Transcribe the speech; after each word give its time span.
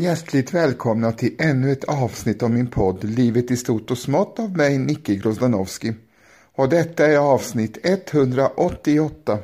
Hjärtligt 0.00 0.54
välkomna 0.54 1.12
till 1.12 1.36
ännu 1.38 1.72
ett 1.72 1.84
avsnitt 1.84 2.42
av 2.42 2.50
min 2.50 2.66
podd 2.66 3.04
Livet 3.04 3.50
i 3.50 3.56
stort 3.56 3.90
och 3.90 3.98
smått 3.98 4.38
av 4.38 4.56
mig, 4.56 4.78
Nicke 4.78 5.14
Grozdanowski. 5.14 5.94
Och 6.54 6.68
detta 6.68 7.06
är 7.06 7.16
avsnitt 7.16 7.78
188. 7.82 9.38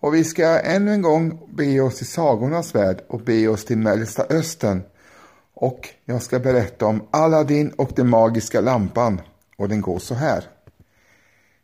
Och 0.00 0.14
vi 0.14 0.24
ska 0.24 0.58
ännu 0.60 0.92
en 0.92 1.02
gång 1.02 1.48
be 1.56 1.80
oss 1.80 1.96
till 1.96 2.06
sagornas 2.06 2.74
värld 2.74 3.00
och 3.08 3.20
be 3.20 3.48
oss 3.48 3.64
till 3.64 3.78
Mellersta 3.78 4.22
Östern. 4.30 4.82
Och 5.54 5.88
jag 6.04 6.22
ska 6.22 6.38
berätta 6.38 6.86
om 6.86 7.02
Aladdin 7.10 7.70
och 7.70 7.90
den 7.96 8.08
magiska 8.08 8.60
lampan. 8.60 9.20
Och 9.56 9.68
den 9.68 9.80
går 9.80 9.98
så 9.98 10.14
här. 10.14 10.44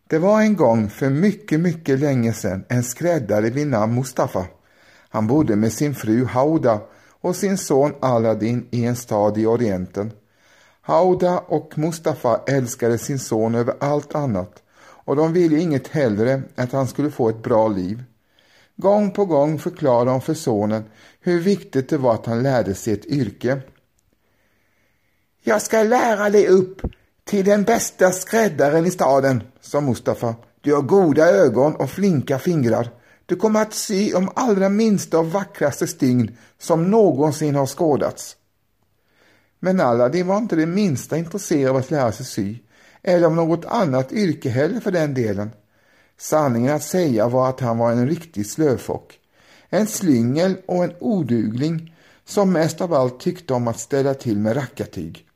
Det 0.08 0.18
var 0.18 0.40
en 0.40 0.56
gång 0.56 0.90
för 0.90 1.10
mycket, 1.10 1.60
mycket 1.60 1.98
länge 1.98 2.32
sedan 2.32 2.64
en 2.68 2.82
skräddare 2.82 3.50
vid 3.50 3.66
namn 3.66 3.94
Mustafa. 3.94 4.44
Han 5.08 5.26
bodde 5.26 5.56
med 5.56 5.72
sin 5.72 5.94
fru 5.94 6.24
Hauda 6.24 6.80
och 7.20 7.36
sin 7.36 7.58
son 7.58 7.94
Aladdin 8.00 8.68
i 8.70 8.84
en 8.84 8.96
stad 8.96 9.38
i 9.38 9.46
Orienten. 9.46 10.12
Hauda 10.80 11.38
och 11.38 11.78
Mustafa 11.78 12.40
älskade 12.46 12.98
sin 12.98 13.18
son 13.18 13.54
över 13.54 13.74
allt 13.80 14.14
annat 14.14 14.62
och 15.04 15.16
de 15.16 15.32
ville 15.32 15.60
inget 15.60 15.88
hellre 15.88 16.32
än 16.32 16.44
att 16.56 16.72
han 16.72 16.86
skulle 16.86 17.10
få 17.10 17.28
ett 17.28 17.42
bra 17.42 17.68
liv. 17.68 18.04
Gång 18.76 19.10
på 19.10 19.24
gång 19.24 19.58
förklarade 19.58 20.10
de 20.10 20.20
för 20.20 20.34
sonen 20.34 20.84
hur 21.20 21.40
viktigt 21.40 21.88
det 21.88 21.98
var 21.98 22.14
att 22.14 22.26
han 22.26 22.42
lärde 22.42 22.74
sig 22.74 22.92
ett 22.92 23.06
yrke. 23.06 23.60
Jag 25.42 25.62
ska 25.62 25.82
lära 25.82 26.30
dig 26.30 26.48
upp 26.48 26.82
till 27.24 27.44
den 27.44 27.62
bästa 27.62 28.12
skräddaren 28.12 28.86
i 28.86 28.90
staden, 28.90 29.42
sa 29.60 29.80
Mustafa. 29.80 30.34
Du 30.60 30.74
har 30.74 30.82
goda 30.82 31.26
ögon 31.26 31.76
och 31.76 31.90
flinka 31.90 32.38
fingrar. 32.38 32.88
Du 33.30 33.36
kommer 33.36 33.62
att 33.62 33.74
sy 33.74 34.10
de 34.10 34.30
allra 34.34 34.68
minsta 34.68 35.18
och 35.18 35.32
vackraste 35.32 35.86
stygn 35.86 36.36
som 36.58 36.90
någonsin 36.90 37.54
har 37.54 37.66
skådats. 37.66 38.36
Men 39.58 39.80
Aladdin 39.80 40.26
var 40.26 40.38
inte 40.38 40.56
det 40.56 40.66
minsta 40.66 41.16
intresserad 41.16 41.70
av 41.70 41.76
att 41.76 41.90
lära 41.90 42.12
sig 42.12 42.26
sy, 42.26 42.58
eller 43.02 43.26
av 43.26 43.34
något 43.34 43.64
annat 43.64 44.12
yrke 44.12 44.48
heller 44.48 44.80
för 44.80 44.90
den 44.90 45.14
delen. 45.14 45.50
Sanningen 46.18 46.74
att 46.74 46.82
säga 46.82 47.28
var 47.28 47.48
att 47.48 47.60
han 47.60 47.78
var 47.78 47.92
en 47.92 48.08
riktig 48.08 48.46
slöfock. 48.46 49.18
En 49.68 49.86
slyngel 49.86 50.56
och 50.66 50.84
en 50.84 50.92
odugling 51.00 51.94
som 52.24 52.52
mest 52.52 52.80
av 52.80 52.94
allt 52.94 53.20
tyckte 53.20 53.54
om 53.54 53.68
att 53.68 53.78
ställa 53.78 54.14
till 54.14 54.38
med 54.38 54.56
rackartyg. 54.56 55.26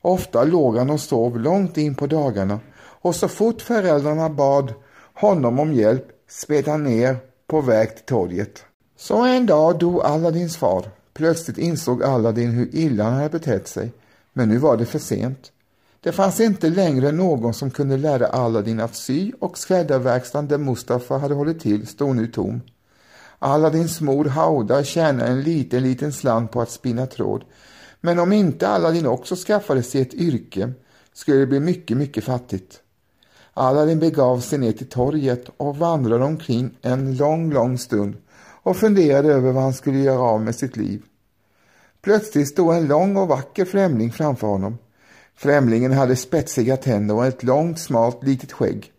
Ofta 0.00 0.44
låg 0.44 0.76
han 0.76 0.90
och 0.90 1.00
sov 1.00 1.40
långt 1.40 1.76
in 1.76 1.94
på 1.94 2.06
dagarna 2.06 2.60
och 2.76 3.14
så 3.14 3.28
fort 3.28 3.62
föräldrarna 3.62 4.28
bad 4.28 4.74
honom 5.14 5.58
om 5.58 5.72
hjälp 5.72 6.11
sped 6.32 6.68
han 6.68 6.82
ner 6.82 7.16
på 7.46 7.60
väg 7.60 7.96
till 7.96 8.04
torget. 8.04 8.64
Så 8.96 9.24
en 9.24 9.46
dag 9.46 9.78
dog 9.78 10.00
Aladdins 10.02 10.56
far. 10.56 10.90
Plötsligt 11.14 11.58
insåg 11.58 12.02
Aladdin 12.02 12.50
hur 12.50 12.74
illa 12.74 13.04
han 13.04 13.12
hade 13.12 13.28
betett 13.28 13.68
sig. 13.68 13.92
Men 14.32 14.48
nu 14.48 14.58
var 14.58 14.76
det 14.76 14.86
för 14.86 14.98
sent. 14.98 15.52
Det 16.00 16.12
fanns 16.12 16.40
inte 16.40 16.68
längre 16.68 17.12
någon 17.12 17.54
som 17.54 17.70
kunde 17.70 17.96
lära 17.96 18.26
Aladdin 18.26 18.80
att 18.80 18.94
sy 18.94 19.32
och 19.40 19.58
skräddarverkstaden 19.58 20.48
där 20.48 20.58
Mustafa 20.58 21.18
hade 21.18 21.34
hållit 21.34 21.60
till 21.60 21.86
stod 21.86 22.16
nu 22.16 22.26
tom. 22.26 22.60
Aladdins 23.38 24.00
mor 24.00 24.24
Hauda 24.24 24.84
tjänade 24.84 25.30
en 25.30 25.42
liten, 25.42 25.82
liten 25.82 26.12
slant 26.12 26.52
på 26.52 26.60
att 26.60 26.70
spinna 26.70 27.06
tråd. 27.06 27.44
Men 28.00 28.18
om 28.18 28.32
inte 28.32 28.68
Aladdin 28.68 29.06
också 29.06 29.36
skaffade 29.36 29.82
sig 29.82 30.00
ett 30.00 30.14
yrke 30.14 30.72
skulle 31.12 31.38
det 31.38 31.46
bli 31.46 31.60
mycket, 31.60 31.96
mycket 31.96 32.24
fattigt. 32.24 32.80
Aladdin 33.54 33.98
begav 33.98 34.40
sig 34.40 34.58
ner 34.58 34.72
till 34.72 34.88
torget 34.88 35.44
och 35.56 35.76
vandrade 35.76 36.24
omkring 36.24 36.78
en 36.82 37.16
lång, 37.16 37.52
lång 37.52 37.78
stund 37.78 38.16
och 38.62 38.76
funderade 38.76 39.32
över 39.32 39.52
vad 39.52 39.62
han 39.62 39.74
skulle 39.74 39.98
göra 39.98 40.20
av 40.20 40.40
med 40.40 40.54
sitt 40.54 40.76
liv. 40.76 41.02
Plötsligt 42.02 42.48
stod 42.48 42.74
en 42.74 42.86
lång 42.86 43.16
och 43.16 43.28
vacker 43.28 43.64
främling 43.64 44.12
framför 44.12 44.46
honom. 44.46 44.78
Främlingen 45.36 45.92
hade 45.92 46.16
spetsiga 46.16 46.76
tänder 46.76 47.14
och 47.14 47.26
ett 47.26 47.42
långt, 47.42 47.78
smalt, 47.78 48.22
litet 48.22 48.52
skägg. 48.52 48.92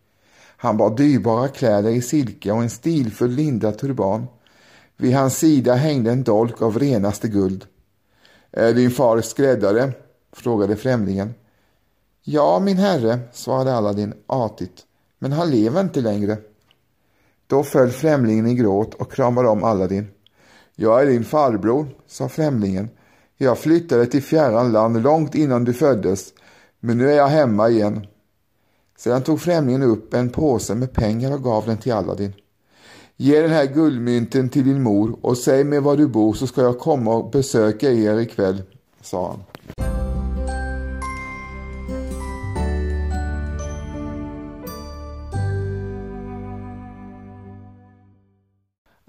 Han 0.58 0.78
bar 0.78 0.98
dyrbara 0.98 1.48
kläder 1.48 1.90
i 1.90 2.02
silke 2.02 2.52
och 2.52 2.62
en 2.62 2.70
stilfull 2.70 3.32
lindad 3.32 3.78
turban. 3.78 4.28
Vid 4.98 5.16
hans 5.16 5.38
sida 5.38 5.76
hängde 5.76 6.12
en 6.12 6.24
dolk 6.24 6.62
av 6.62 6.80
renaste 6.80 7.28
guld. 7.28 7.66
Är 8.52 8.74
din 8.74 8.92
far 8.92 9.22
skräddare? 9.22 9.92
frågade 10.32 10.76
främlingen. 10.76 11.34
Ja, 12.26 12.60
min 12.60 12.78
herre, 12.78 13.20
svarade 13.32 13.76
Aladdin 13.76 14.14
artigt, 14.28 14.86
men 15.20 15.32
han 15.32 15.52
lever 15.52 15.82
inte 15.82 16.02
längre. 16.02 16.38
Då 17.48 17.64
föll 17.64 17.90
främlingen 17.90 18.48
i 18.48 18.56
gråt 18.56 18.94
och 18.94 19.12
kramade 19.12 19.50
om 19.50 19.64
Aladdin. 19.64 20.08
Jag 20.76 21.02
är 21.02 21.06
din 21.06 21.26
farbror, 21.26 21.88
sa 22.08 22.30
främlingen. 22.30 22.90
Jag 23.38 23.58
flyttade 23.58 24.06
till 24.06 24.24
fjärran 24.24 24.72
land 24.72 25.04
långt 25.04 25.36
innan 25.36 25.64
du 25.64 25.74
föddes, 25.74 26.34
men 26.80 26.98
nu 26.98 27.12
är 27.12 27.18
jag 27.18 27.28
hemma 27.28 27.70
igen. 27.70 28.08
Sedan 28.98 29.24
tog 29.24 29.42
främlingen 29.42 29.84
upp 29.84 30.14
en 30.14 30.30
påse 30.30 30.76
med 30.76 30.94
pengar 30.94 31.34
och 31.34 31.44
gav 31.44 31.66
den 31.66 31.78
till 31.78 31.94
Aladdin. 31.94 32.34
Ge 33.18 33.42
den 33.42 33.52
här 33.52 33.66
guldmynten 33.66 34.50
till 34.50 34.66
din 34.66 34.84
mor 34.84 35.20
och 35.22 35.38
säg 35.38 35.64
mig 35.64 35.80
var 35.80 35.98
du 35.98 36.08
bor 36.08 36.34
så 36.34 36.48
ska 36.48 36.62
jag 36.62 36.80
komma 36.80 37.16
och 37.16 37.32
besöka 37.32 37.92
er 37.92 38.20
ikväll, 38.20 38.64
sa 39.02 39.28
han. 39.28 39.40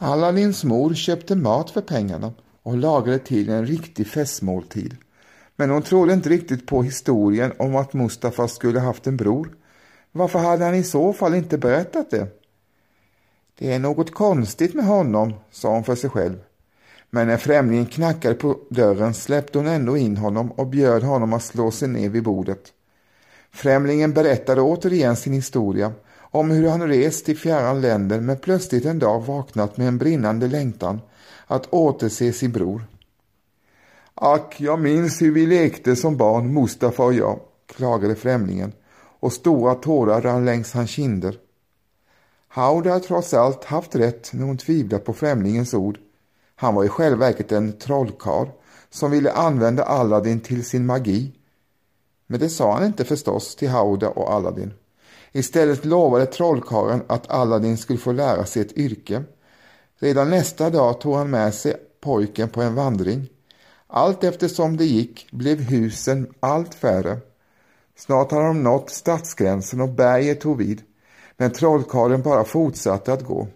Aladdins 0.05 0.65
mor 0.65 0.95
köpte 0.95 1.37
mat 1.37 1.71
för 1.71 1.81
pengarna 1.81 2.33
och 2.63 2.77
lagade 2.77 3.19
till 3.19 3.49
en 3.49 3.67
riktig 3.67 4.07
festmåltid. 4.07 4.97
Men 5.57 5.71
hon 5.71 5.83
trodde 5.83 6.13
inte 6.13 6.29
riktigt 6.29 6.67
på 6.67 6.83
historien 6.83 7.53
om 7.59 7.77
att 7.77 7.93
Mustafa 7.93 8.49
skulle 8.49 8.81
haft 8.81 9.07
en 9.07 9.17
bror. 9.17 9.57
Varför 10.13 10.39
hade 10.39 10.65
han 10.65 10.75
i 10.75 10.83
så 10.83 11.13
fall 11.13 11.35
inte 11.35 11.59
berättat 11.59 12.11
det? 12.11 12.27
Det 13.59 13.73
är 13.73 13.79
något 13.79 14.15
konstigt 14.15 14.75
med 14.75 14.85
honom, 14.85 15.35
sa 15.51 15.69
hon 15.75 15.85
för 15.85 15.95
sig 15.95 16.11
själv. 16.11 16.39
Men 17.11 17.27
när 17.27 17.37
främlingen 17.37 17.87
knackade 17.87 18.35
på 18.35 18.59
dörren 18.71 19.15
släppte 19.15 19.59
hon 19.59 19.67
ändå 19.67 19.97
in 19.97 20.17
honom 20.17 20.53
och 20.53 20.67
bjöd 20.67 21.03
honom 21.03 21.33
att 21.33 21.43
slå 21.43 21.71
sig 21.71 21.89
ner 21.89 22.09
vid 22.09 22.23
bordet. 22.23 22.73
Främlingen 23.51 24.13
berättade 24.13 24.61
återigen 24.61 25.17
sin 25.17 25.33
historia 25.33 25.93
om 26.34 26.50
hur 26.50 26.69
han 26.69 26.89
rest 26.89 27.25
till 27.25 27.39
fjärran 27.39 27.81
länder 27.81 28.21
men 28.21 28.39
plötsligt 28.39 28.84
en 28.84 28.99
dag 28.99 29.21
vaknat 29.21 29.77
med 29.77 29.89
en 29.89 29.99
brinnande 29.99 30.49
längtan 30.49 31.00
att 31.47 31.67
återse 31.75 32.32
sin 32.32 32.53
bror. 32.53 32.85
Ack, 34.14 34.61
jag 34.61 34.81
minns 34.81 35.23
hur 35.23 35.32
vi 35.32 35.47
lekte 35.47 35.97
som 35.97 36.17
barn, 36.17 36.55
Mustafa 36.55 37.05
och 37.05 37.14
jag, 37.14 37.41
klagade 37.67 38.14
främlingen 38.14 38.73
och 39.20 39.32
stora 39.32 39.75
tårar 39.75 40.20
rann 40.20 40.44
längs 40.44 40.73
hans 40.73 40.91
kinder. 40.91 41.38
Hauda 42.49 42.91
hade 42.91 43.05
trots 43.05 43.35
allt 43.35 43.64
haft 43.64 43.97
rätt 43.97 44.32
när 44.32 44.44
hon 44.44 44.59
tvivlat 44.59 45.05
på 45.05 45.12
främlingens 45.12 45.75
ord. 45.75 45.99
Han 46.56 46.75
var 46.75 46.85
i 46.85 46.88
själva 46.88 47.26
verket 47.26 47.53
en 47.53 47.73
trollkarl 47.73 48.49
som 48.91 49.11
ville 49.11 49.32
använda 49.32 49.85
Aladdin 49.85 50.41
till 50.41 50.64
sin 50.64 50.87
magi. 50.87 51.32
Men 52.26 52.41
det 52.41 52.49
sa 52.49 52.75
han 52.75 52.87
inte 52.87 53.05
förstås 53.05 53.56
till 53.56 53.69
Hauda 53.69 54.09
och 54.09 54.32
Aladdin. 54.32 54.73
Istället 55.37 55.85
lovade 55.85 56.27
trollkarlen 56.27 57.03
att 57.07 57.31
Aladdin 57.31 57.77
skulle 57.77 57.99
få 57.99 58.13
lära 58.13 58.47
sig 58.47 58.63
ett 58.63 58.79
yrke. 58.79 59.25
Redan 59.99 60.31
nästa 60.31 60.71
dag 60.71 61.01
tog 61.01 61.15
han 61.15 61.31
med 61.31 61.55
sig 61.55 61.77
pojken 62.01 62.49
på 62.49 62.63
en 62.63 62.75
vandring. 62.75 63.29
Allt 63.87 64.25
eftersom 64.25 64.77
det 64.77 64.85
gick 64.85 65.31
blev 65.31 65.61
husen 65.61 66.35
allt 66.41 66.75
färre. 66.75 67.19
Snart 67.97 68.33
hade 68.33 68.47
de 68.47 68.63
nått 68.63 68.91
stadsgränsen 68.91 69.81
och 69.81 69.89
berget 69.89 70.41
tog 70.41 70.59
vid. 70.59 70.83
Men 71.37 71.53
trollkarlen 71.53 72.23
bara 72.23 72.45
fortsatte 72.45 73.13
att 73.13 73.25
gå. 73.25 73.49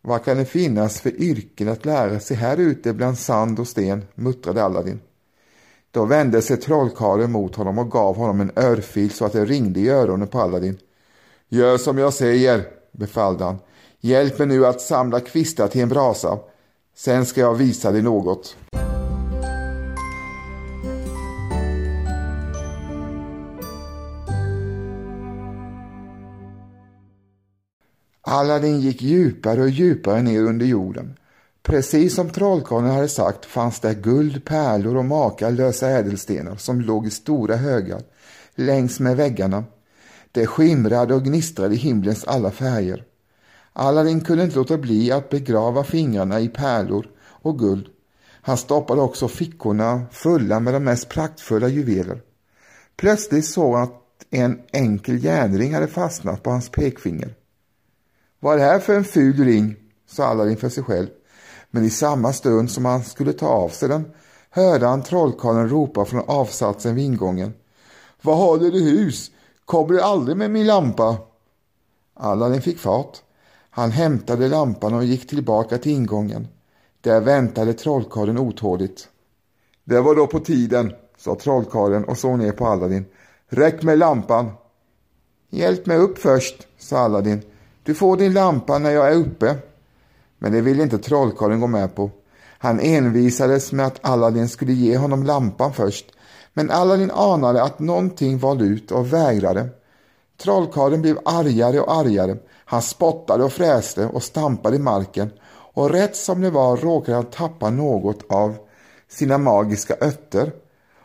Vad 0.00 0.24
kan 0.24 0.36
det 0.36 0.44
finnas 0.44 1.00
för 1.00 1.20
yrken 1.20 1.68
att 1.68 1.84
lära 1.84 2.20
sig 2.20 2.36
här 2.36 2.56
ute 2.56 2.92
bland 2.92 3.18
sand 3.18 3.60
och 3.60 3.68
sten, 3.68 4.04
muttrade 4.14 4.64
Aladdin. 4.64 5.00
Då 5.96 6.04
vände 6.04 6.42
sig 6.42 6.56
trollkarlen 6.56 7.32
mot 7.32 7.56
honom 7.56 7.78
och 7.78 7.90
gav 7.90 8.16
honom 8.16 8.40
en 8.40 8.52
örfil 8.56 9.10
så 9.10 9.24
att 9.24 9.32
det 9.32 9.44
ringde 9.44 9.80
i 9.80 9.88
öronen 9.88 10.28
på 10.28 10.40
Aladdin. 10.40 10.78
Gör 11.48 11.78
som 11.78 11.98
jag 11.98 12.12
säger, 12.12 12.64
befallde 12.92 13.44
han. 13.44 13.58
Hjälp 14.00 14.38
mig 14.38 14.48
nu 14.48 14.66
att 14.66 14.80
samla 14.80 15.20
kvistar 15.20 15.68
till 15.68 15.80
en 15.80 15.88
brasa. 15.88 16.38
Sen 16.96 17.26
ska 17.26 17.40
jag 17.40 17.54
visa 17.54 17.92
dig 17.92 18.02
något. 18.02 18.56
Aladdin 28.22 28.80
gick 28.80 29.02
djupare 29.02 29.62
och 29.62 29.70
djupare 29.70 30.22
ner 30.22 30.42
under 30.42 30.66
jorden. 30.66 31.18
Precis 31.66 32.14
som 32.14 32.30
trollkarlen 32.30 32.90
hade 32.90 33.08
sagt 33.08 33.44
fanns 33.44 33.80
där 33.80 33.94
guld, 33.94 34.44
pärlor 34.44 34.96
och 34.96 35.04
makalösa 35.04 35.90
ädelstenar 35.90 36.56
som 36.56 36.80
låg 36.80 37.06
i 37.06 37.10
stora 37.10 37.56
högar 37.56 38.02
längs 38.54 39.00
med 39.00 39.16
väggarna. 39.16 39.64
Det 40.32 40.46
skimrade 40.46 41.14
och 41.14 41.24
gnistrade 41.24 41.74
i 41.74 41.78
himlens 41.78 42.24
alla 42.24 42.50
färger. 42.50 43.04
Aladdin 43.72 44.20
kunde 44.20 44.44
inte 44.44 44.56
låta 44.56 44.78
bli 44.78 45.12
att 45.12 45.30
begrava 45.30 45.84
fingrarna 45.84 46.40
i 46.40 46.48
pärlor 46.48 47.06
och 47.18 47.58
guld 47.58 47.86
Han 48.42 48.56
stoppade 48.56 49.00
också 49.00 49.28
fickorna 49.28 50.06
fulla 50.12 50.60
med 50.60 50.74
de 50.74 50.84
mest 50.84 51.08
praktfulla 51.08 51.68
juveler. 51.68 52.20
Plötsligt 52.96 53.46
såg 53.46 53.74
han 53.74 53.82
att 53.82 54.02
en 54.30 54.60
enkel 54.72 55.24
järnring 55.24 55.74
hade 55.74 55.88
fastnat 55.88 56.42
på 56.42 56.50
hans 56.50 56.68
pekfinger. 56.68 57.34
Vad 58.40 58.54
är 58.54 58.58
det 58.58 58.64
här 58.64 58.78
för 58.78 58.94
en 58.94 59.04
ful 59.04 59.44
ring? 59.44 59.76
sa 60.08 60.26
Aladdin 60.26 60.56
för 60.56 60.68
sig 60.68 60.82
själv. 60.84 61.08
Men 61.70 61.84
i 61.84 61.90
samma 61.90 62.32
stund 62.32 62.70
som 62.70 62.84
han 62.84 63.04
skulle 63.04 63.32
ta 63.32 63.46
av 63.46 63.68
sig 63.68 63.88
den 63.88 64.12
hörde 64.50 64.86
han 64.86 65.02
trollkarlen 65.02 65.68
ropa 65.68 66.04
från 66.04 66.24
avsatsen 66.26 66.94
vid 66.94 67.04
ingången. 67.04 67.54
Vad 68.22 68.36
håller 68.36 68.70
du 68.70 68.80
hus? 68.80 69.30
Kommer 69.64 69.94
du 69.94 70.00
aldrig 70.00 70.36
med 70.36 70.50
min 70.50 70.66
lampa? 70.66 71.16
Aladdin 72.14 72.62
fick 72.62 72.78
fart. 72.78 73.22
Han 73.70 73.90
hämtade 73.90 74.48
lampan 74.48 74.94
och 74.94 75.04
gick 75.04 75.28
tillbaka 75.28 75.78
till 75.78 75.92
ingången. 75.92 76.48
Där 77.00 77.20
väntade 77.20 77.72
trollkarlen 77.72 78.38
otåligt. 78.38 79.08
Det 79.84 80.00
var 80.00 80.14
då 80.14 80.26
på 80.26 80.40
tiden, 80.40 80.92
sa 81.18 81.34
trollkarlen 81.34 82.04
och 82.04 82.18
såg 82.18 82.38
ner 82.38 82.52
på 82.52 82.66
Aladdin. 82.66 83.04
Räck 83.48 83.82
mig 83.82 83.96
lampan. 83.96 84.50
Hjälp 85.50 85.86
mig 85.86 85.98
upp 85.98 86.18
först, 86.18 86.66
sa 86.78 86.98
Aladdin. 86.98 87.42
Du 87.82 87.94
får 87.94 88.16
din 88.16 88.32
lampa 88.32 88.78
när 88.78 88.90
jag 88.90 89.08
är 89.08 89.16
uppe. 89.16 89.56
Men 90.38 90.52
det 90.52 90.60
ville 90.60 90.82
inte 90.82 90.98
trollkarlen 90.98 91.60
gå 91.60 91.66
med 91.66 91.94
på. 91.94 92.10
Han 92.58 92.80
envisades 92.80 93.72
med 93.72 93.86
att 93.86 94.08
Aladdin 94.08 94.48
skulle 94.48 94.72
ge 94.72 94.96
honom 94.96 95.22
lampan 95.22 95.72
först. 95.72 96.06
Men 96.54 96.70
Aladdin 96.70 97.10
anade 97.10 97.62
att 97.62 97.78
någonting 97.78 98.38
var 98.38 98.54
lut 98.54 98.90
och 98.90 99.12
vägrade. 99.12 99.68
Trollkarlen 100.42 101.02
blev 101.02 101.18
argare 101.24 101.80
och 101.80 101.94
argare. 101.94 102.36
Han 102.64 102.82
spottade 102.82 103.44
och 103.44 103.52
fräste 103.52 104.06
och 104.06 104.22
stampade 104.22 104.76
i 104.76 104.78
marken 104.78 105.30
och 105.48 105.90
rätt 105.90 106.16
som 106.16 106.40
det 106.40 106.50
var 106.50 106.76
råkade 106.76 107.16
han 107.16 107.24
tappa 107.24 107.70
något 107.70 108.22
av 108.28 108.56
sina 109.08 109.38
magiska 109.38 109.94
ötter 110.00 110.52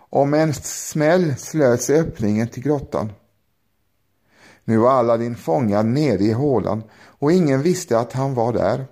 och 0.10 0.28
med 0.28 0.44
en 0.44 0.54
smäll 0.54 1.36
slöt 1.36 1.82
sig 1.82 2.00
öppningen 2.00 2.48
till 2.48 2.64
grottan. 2.64 3.12
Nu 4.64 4.78
var 4.78 4.92
Aladdin 4.92 5.36
fångad 5.36 5.86
nere 5.86 6.24
i 6.24 6.32
hålan 6.32 6.84
och 7.20 7.32
ingen 7.32 7.62
visste 7.62 8.00
att 8.00 8.14
han 8.14 8.34
var 8.34 8.54
där. 8.54 8.86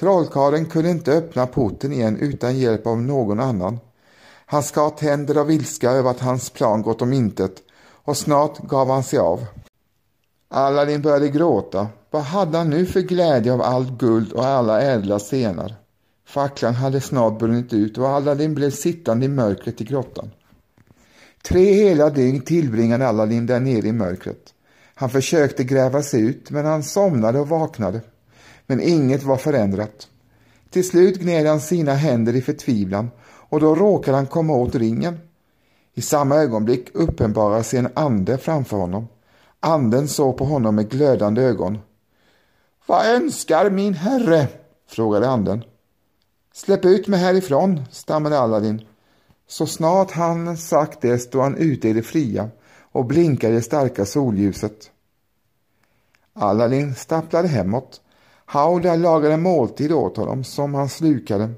Trollkarlen 0.00 0.66
kunde 0.66 0.90
inte 0.90 1.12
öppna 1.12 1.46
porten 1.46 1.92
igen 1.92 2.16
utan 2.16 2.58
hjälp 2.58 2.86
av 2.86 3.02
någon 3.02 3.40
annan. 3.40 3.78
Han 4.46 4.62
skar 4.62 4.90
tänder 4.90 5.36
av 5.38 5.50
ilska 5.50 5.90
över 5.90 6.10
att 6.10 6.20
hans 6.20 6.50
plan 6.50 6.82
gått 6.82 7.02
om 7.02 7.12
intet 7.12 7.52
och 8.04 8.16
snart 8.16 8.58
gav 8.58 8.90
han 8.90 9.02
sig 9.02 9.18
av. 9.18 9.46
Aladdin 10.48 11.02
började 11.02 11.28
gråta. 11.28 11.88
Vad 12.10 12.22
hade 12.22 12.58
han 12.58 12.70
nu 12.70 12.86
för 12.86 13.00
glädje 13.00 13.52
av 13.52 13.62
allt 13.62 13.98
guld 13.98 14.32
och 14.32 14.46
alla 14.46 14.82
ädla 14.82 15.18
stenar? 15.18 15.74
Facklan 16.26 16.74
hade 16.74 17.00
snart 17.00 17.38
brunnit 17.38 17.72
ut 17.72 17.98
och 17.98 18.08
Aladdin 18.08 18.54
blev 18.54 18.70
sittande 18.70 19.26
i 19.26 19.28
mörkret 19.28 19.80
i 19.80 19.84
grottan. 19.84 20.30
Tre 21.42 21.72
hela 21.72 22.10
dygn 22.10 22.40
tillbringade 22.40 23.08
Aladdin 23.08 23.46
där 23.46 23.60
nere 23.60 23.86
i 23.86 23.92
mörkret. 23.92 24.54
Han 24.94 25.10
försökte 25.10 25.64
gräva 25.64 26.02
sig 26.02 26.20
ut, 26.20 26.50
men 26.50 26.66
han 26.66 26.82
somnade 26.82 27.40
och 27.40 27.48
vaknade. 27.48 28.00
Men 28.70 28.80
inget 28.80 29.22
var 29.22 29.36
förändrat. 29.36 30.08
Till 30.70 30.88
slut 30.88 31.20
gned 31.20 31.46
han 31.46 31.60
sina 31.60 31.94
händer 31.94 32.36
i 32.36 32.42
förtvivlan 32.42 33.10
och 33.22 33.60
då 33.60 33.74
råkade 33.74 34.16
han 34.16 34.26
komma 34.26 34.52
åt 34.52 34.74
ringen. 34.74 35.18
I 35.94 36.02
samma 36.02 36.36
ögonblick 36.36 36.88
uppenbarade 36.94 37.64
sig 37.64 37.78
en 37.78 37.88
ande 37.94 38.38
framför 38.38 38.76
honom. 38.76 39.08
Anden 39.60 40.08
såg 40.08 40.36
på 40.36 40.44
honom 40.44 40.74
med 40.74 40.90
glödande 40.90 41.42
ögon. 41.42 41.78
Vad 42.86 43.06
önskar 43.06 43.70
min 43.70 43.94
herre? 43.94 44.48
frågade 44.88 45.28
anden. 45.28 45.64
Släpp 46.54 46.84
ut 46.84 47.08
mig 47.08 47.20
härifrån, 47.20 47.82
stammade 47.90 48.38
Aladdin. 48.38 48.82
Så 49.48 49.66
snart 49.66 50.10
han 50.10 50.56
sagt 50.56 51.00
det 51.00 51.18
stod 51.18 51.42
han 51.42 51.56
ute 51.56 51.88
i 51.88 51.92
det 51.92 52.02
fria 52.02 52.48
och 52.92 53.04
blinkade 53.04 53.52
i 53.52 53.56
det 53.56 53.62
starka 53.62 54.04
solljuset. 54.04 54.90
Aladdin 56.32 56.94
stapplade 56.94 57.48
hemåt. 57.48 58.00
Hauda 58.50 58.96
lagade 58.96 59.36
måltid 59.36 59.92
åt 59.92 60.16
honom 60.16 60.44
som 60.44 60.74
han 60.74 60.88
slukade. 60.88 61.50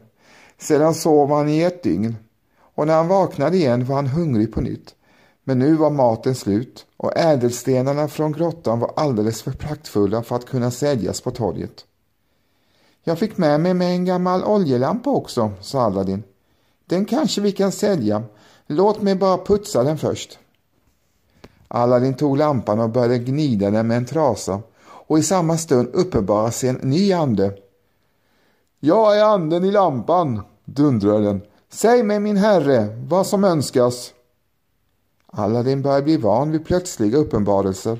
Sedan 0.58 0.94
sov 0.94 1.30
han 1.30 1.48
i 1.48 1.62
ett 1.62 1.82
dygn 1.82 2.16
och 2.74 2.86
när 2.86 2.94
han 2.94 3.08
vaknade 3.08 3.56
igen 3.56 3.86
var 3.86 3.96
han 3.96 4.06
hungrig 4.06 4.52
på 4.52 4.60
nytt. 4.60 4.94
Men 5.44 5.58
nu 5.58 5.74
var 5.74 5.90
maten 5.90 6.34
slut 6.34 6.86
och 6.96 7.16
ädelstenarna 7.16 8.08
från 8.08 8.32
grottan 8.32 8.80
var 8.80 8.92
alldeles 8.96 9.42
för 9.42 9.50
praktfulla 9.50 10.22
för 10.22 10.36
att 10.36 10.46
kunna 10.46 10.70
säljas 10.70 11.20
på 11.20 11.30
torget. 11.30 11.84
Jag 13.04 13.18
fick 13.18 13.36
med 13.36 13.60
mig 13.60 13.74
med 13.74 13.88
en 13.88 14.04
gammal 14.04 14.44
oljelampa 14.44 15.10
också, 15.10 15.52
sa 15.60 15.82
Aladdin. 15.82 16.22
Den 16.86 17.04
kanske 17.04 17.40
vi 17.40 17.52
kan 17.52 17.72
sälja. 17.72 18.22
Låt 18.66 19.02
mig 19.02 19.14
bara 19.14 19.38
putsa 19.38 19.82
den 19.82 19.98
först. 19.98 20.38
Aladdin 21.68 22.14
tog 22.14 22.36
lampan 22.36 22.80
och 22.80 22.90
började 22.90 23.18
gnida 23.18 23.70
den 23.70 23.86
med 23.86 23.96
en 23.96 24.06
trasa 24.06 24.62
och 25.06 25.18
i 25.18 25.22
samma 25.22 25.58
stund 25.58 25.88
uppenbarar 25.92 26.50
sig 26.50 26.68
en 26.68 26.76
ny 26.82 27.12
ande. 27.12 27.54
Jag 28.80 29.18
är 29.18 29.24
anden 29.24 29.64
i 29.64 29.70
lampan, 29.70 30.42
dundrar 30.64 31.20
den. 31.20 31.40
Säg 31.70 32.02
mig 32.02 32.20
min 32.20 32.36
herre 32.36 33.04
vad 33.08 33.26
som 33.26 33.44
önskas. 33.44 34.12
Aladdin 35.26 35.82
började 35.82 36.02
bli 36.02 36.16
van 36.16 36.50
vid 36.50 36.64
plötsliga 36.64 37.18
uppenbarelser, 37.18 37.98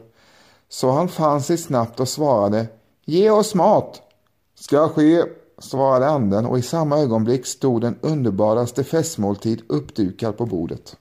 så 0.68 0.90
han 0.90 1.08
fann 1.08 1.42
sig 1.42 1.58
snabbt 1.58 2.00
och 2.00 2.08
svarade 2.08 2.66
Ge 3.04 3.30
oss 3.30 3.54
mat. 3.54 4.02
Ska 4.54 4.88
ske, 4.88 5.24
svarade 5.58 6.08
anden 6.08 6.46
och 6.46 6.58
i 6.58 6.62
samma 6.62 6.98
ögonblick 6.98 7.46
stod 7.46 7.80
den 7.80 7.98
underbaraste 8.00 8.84
festmåltid 8.84 9.62
uppdukad 9.68 10.36
på 10.36 10.46
bordet. 10.46 10.96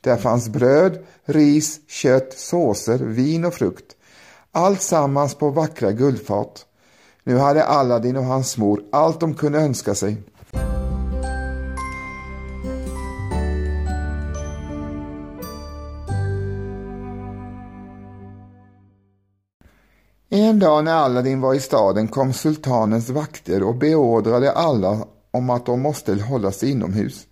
Där 0.00 0.16
fanns 0.16 0.48
bröd, 0.48 1.04
ris, 1.24 1.80
kött, 1.88 2.32
såser, 2.32 2.98
vin 2.98 3.44
och 3.44 3.54
frukt. 3.54 3.95
Allt 4.56 4.82
sammans 4.82 5.34
på 5.34 5.50
vackra 5.50 5.92
guldfat. 5.92 6.66
Nu 7.24 7.36
hade 7.36 7.64
Aladdin 7.64 8.16
och 8.16 8.24
hans 8.24 8.58
mor 8.58 8.82
allt 8.92 9.20
de 9.20 9.34
kunde 9.34 9.58
önska 9.58 9.94
sig. 9.94 10.22
En 20.28 20.58
dag 20.58 20.84
när 20.84 20.92
Aladdin 20.92 21.40
var 21.40 21.54
i 21.54 21.60
staden 21.60 22.08
kom 22.08 22.32
sultanens 22.32 23.10
vakter 23.10 23.62
och 23.62 23.74
beordrade 23.74 24.52
alla 24.52 25.06
om 25.30 25.50
att 25.50 25.66
de 25.66 25.80
måste 25.80 26.14
hålla 26.14 26.52
sig 26.52 26.70
inomhus. 26.70 27.26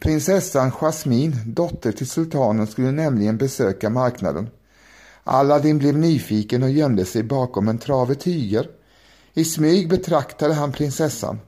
Prinsessan 0.00 0.70
Jasmine, 0.70 1.36
dotter 1.46 1.92
till 1.92 2.08
sultanen, 2.08 2.66
skulle 2.66 2.92
nämligen 2.92 3.36
besöka 3.36 3.90
marknaden. 3.90 4.50
Aladdin 5.32 5.78
blev 5.78 5.98
nyfiken 5.98 6.62
och 6.62 6.70
gömde 6.70 7.04
sig 7.04 7.22
bakom 7.22 7.68
en 7.68 7.78
trave 7.78 8.14
tyger. 8.14 8.68
I 9.34 9.44
smyg 9.44 9.88
betraktade 9.88 10.54
han 10.54 10.72
prinsessan. 10.72 11.40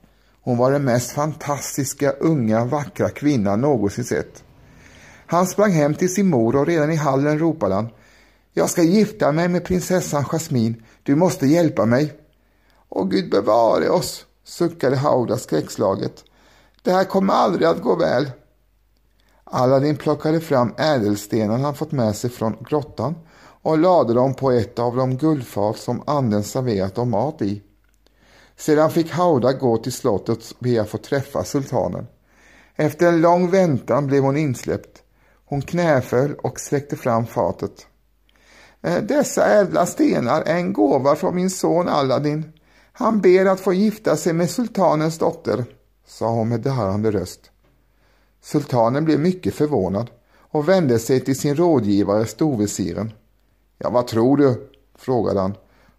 Hon 0.42 0.58
var 0.58 0.72
den 0.72 0.84
mest 0.84 1.10
fantastiska, 1.10 2.10
unga, 2.10 2.64
vackra 2.64 3.08
kvinnan 3.08 3.60
någonsin 3.60 4.04
sett. 4.04 4.44
Han 5.26 5.46
sprang 5.46 5.72
hem 5.72 5.94
till 5.94 6.14
sin 6.14 6.28
mor 6.28 6.56
och 6.56 6.66
redan 6.66 6.92
i 6.92 6.96
hallen 6.96 7.38
ropade 7.38 7.74
han 7.74 7.88
jag 8.54 8.70
ska 8.70 8.82
gifta 8.82 9.32
mig 9.32 9.48
med 9.48 9.64
prinsessan 9.64 10.24
Jasmin. 10.24 10.82
Du 11.02 11.14
måste 11.14 11.46
hjälpa 11.46 11.84
mig. 11.84 12.12
Åh, 12.88 13.08
Gud 13.08 13.30
bevare 13.30 13.88
oss, 13.88 14.26
suckade 14.44 14.96
Hauda 14.96 15.38
skräckslaget. 15.38 16.24
Det 16.82 16.92
här 16.92 17.04
kommer 17.04 17.34
aldrig 17.34 17.68
att 17.68 17.82
gå 17.82 17.96
väl. 17.96 18.30
Aladdin 19.44 19.96
plockade 19.96 20.40
fram 20.40 20.74
ädelstenar 20.78 21.58
han 21.58 21.74
fått 21.74 21.92
med 21.92 22.16
sig 22.16 22.30
från 22.30 22.56
grottan 22.68 23.14
och 23.62 23.78
lade 23.78 24.14
dem 24.14 24.34
på 24.34 24.50
ett 24.50 24.78
av 24.78 24.96
de 24.96 25.16
guldfat 25.16 25.76
som 25.76 26.02
anden 26.06 26.44
serverat 26.44 26.94
dem 26.94 27.10
mat 27.10 27.42
i. 27.42 27.62
Sedan 28.56 28.90
fick 28.90 29.10
Hauda 29.10 29.52
gå 29.52 29.76
till 29.76 29.92
slottet 29.92 30.50
och 30.50 30.56
be 30.58 30.82
att 30.82 30.88
få 30.88 30.98
träffa 30.98 31.44
sultanen. 31.44 32.06
Efter 32.76 33.06
en 33.06 33.20
lång 33.20 33.50
väntan 33.50 34.06
blev 34.06 34.22
hon 34.22 34.36
insläppt. 34.36 35.02
Hon 35.44 35.62
knäföll 35.62 36.34
och 36.34 36.60
sträckte 36.60 36.96
fram 36.96 37.26
fatet. 37.26 37.86
Eh, 38.82 39.02
dessa 39.02 39.46
ädla 39.46 39.86
stenar 39.86 40.42
är 40.42 40.56
en 40.56 40.72
gåva 40.72 41.16
från 41.16 41.34
min 41.34 41.50
son 41.50 41.88
Aladdin. 41.88 42.52
Han 42.92 43.20
ber 43.20 43.46
att 43.46 43.60
få 43.60 43.72
gifta 43.72 44.16
sig 44.16 44.32
med 44.32 44.50
sultanens 44.50 45.18
dotter, 45.18 45.64
sa 46.06 46.30
hon 46.30 46.48
med 46.48 46.60
darrande 46.60 47.10
röst. 47.10 47.40
Sultanen 48.42 49.04
blev 49.04 49.20
mycket 49.20 49.54
förvånad 49.54 50.10
och 50.38 50.68
vände 50.68 50.98
sig 50.98 51.20
till 51.20 51.38
sin 51.38 51.56
rådgivare 51.56 52.26
storvisiren. 52.26 53.12
Ja, 53.82 53.90
vad 53.90 54.06
tror 54.06 54.36
du? 54.36 54.70
frågade 54.98 55.40
han. 55.40 55.54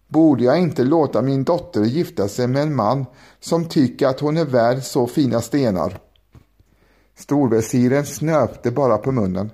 Borde 0.08 0.44
jag 0.44 0.58
inte 0.58 0.84
låta 0.84 1.22
min 1.22 1.44
dotter 1.44 1.84
gifta 1.84 2.28
sig 2.28 2.46
med 2.46 2.62
en 2.62 2.74
man 2.74 3.06
som 3.40 3.68
tycker 3.68 4.06
att 4.06 4.20
hon 4.20 4.36
är 4.36 4.44
värd 4.44 4.82
så 4.82 5.06
fina 5.06 5.40
stenar? 5.40 5.98
Storvesiren 7.18 8.06
snöpte 8.06 8.70
bara 8.70 8.98
på 8.98 9.12
munnen. 9.12 9.50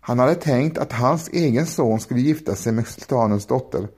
Han 0.00 0.18
hade 0.18 0.34
tänkt 0.34 0.78
att 0.78 0.92
hans 0.92 1.28
egen 1.28 1.66
son 1.66 2.00
skulle 2.00 2.20
gifta 2.20 2.54
sig 2.54 2.72
med 2.72 2.88
sultanens 2.88 3.46
dotter, 3.46 3.88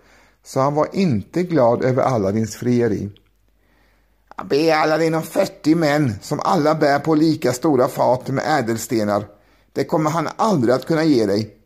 så 0.45 0.61
han 0.61 0.75
var 0.75 0.89
inte 0.93 1.43
glad 1.43 1.85
över 1.85 2.03
Aladdins 2.03 2.57
frieri. 2.57 3.11
Be 4.45 4.77
Aladdin 4.77 5.15
om 5.15 5.23
40 5.23 5.75
män 5.75 6.15
som 6.23 6.41
alla 6.41 6.75
bär 6.75 6.99
på 6.99 7.15
lika 7.15 7.53
stora 7.53 7.89
fat 7.89 8.29
med 8.29 8.45
ädelstenar. 8.59 9.27
Det 9.73 9.85
kommer 9.85 10.11
han 10.11 10.29
aldrig 10.37 10.75
att 10.75 10.87
kunna 10.87 11.05
ge 11.05 11.27
dig. 11.27 11.57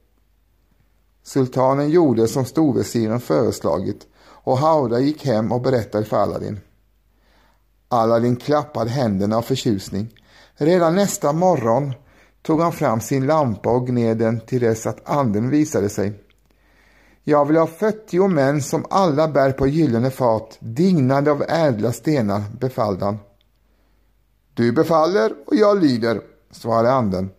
Sultanen 1.23 1.91
gjorde 1.91 2.29
som 2.29 2.45
storvesiren 2.45 3.21
föreslagit 3.21 4.07
och 4.23 4.59
Hauda 4.59 5.01
gick 5.01 5.27
hem 5.27 5.53
och 5.53 5.61
berättade 5.61 6.05
för 6.05 6.17
Aladdin. 6.17 6.61
Aladdin 7.89 8.37
klappade 8.37 8.91
händerna 8.91 9.37
av 9.37 9.43
förtjusning. 9.43 10.15
Redan 10.55 10.95
nästa 10.95 11.33
morgon 11.33 11.93
tog 12.43 12.61
han 12.61 12.73
fram 12.73 13.01
sin 13.01 13.27
lampa 13.27 13.71
och 13.71 13.87
gned 13.87 14.19
den 14.19 14.41
till 14.41 14.61
dess 14.61 14.87
att 14.87 15.09
anden 15.09 15.51
visade 15.51 15.89
sig. 15.89 16.13
Jag 17.25 17.45
vill 17.45 17.57
ha 17.57 17.67
40 17.67 18.29
män 18.29 18.63
som 18.63 18.87
alla 18.91 19.29
bär 19.29 19.53
på 19.53 19.67
gyllene 19.67 20.11
fat, 20.11 20.57
dignade 20.61 21.31
av 21.31 21.43
ädla 21.49 21.93
stenar, 21.93 22.43
befallde 22.61 23.05
han. 23.05 23.19
Du 24.55 24.73
befaller 24.73 25.33
och 25.47 25.57
jag 25.57 25.83
lyder, 25.83 26.21
svarade 26.51 26.93
anden 26.93 27.31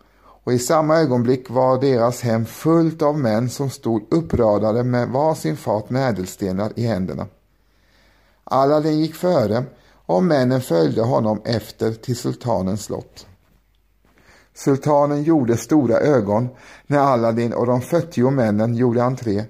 och 0.44 0.54
i 0.54 0.60
samma 0.60 0.98
ögonblick 0.98 1.50
var 1.50 1.82
deras 1.82 2.22
hem 2.22 2.46
fullt 2.46 3.02
av 3.02 3.20
män 3.20 3.50
som 3.50 3.70
stod 3.70 4.14
uppradade 4.14 4.84
med 4.84 5.10
varsin 5.10 5.58
fat 5.58 5.90
med 5.90 6.10
ädelstenar 6.10 6.72
i 6.76 6.86
händerna. 6.86 7.28
Aladdin 8.44 9.00
gick 9.00 9.16
före 9.16 9.64
och 10.06 10.24
männen 10.24 10.62
följde 10.62 11.02
honom 11.02 11.42
efter 11.46 11.92
till 11.94 12.18
sultanens 12.18 12.84
slott. 12.84 13.28
Sultanen 14.54 15.24
gjorde 15.24 15.58
stora 15.58 16.00
ögon 16.00 16.50
när 16.88 17.00
Aladdin 17.00 17.54
och 17.54 17.66
de 17.66 17.82
40 17.82 18.30
männen 18.32 18.76
gjorde 18.76 19.04
entré, 19.04 19.44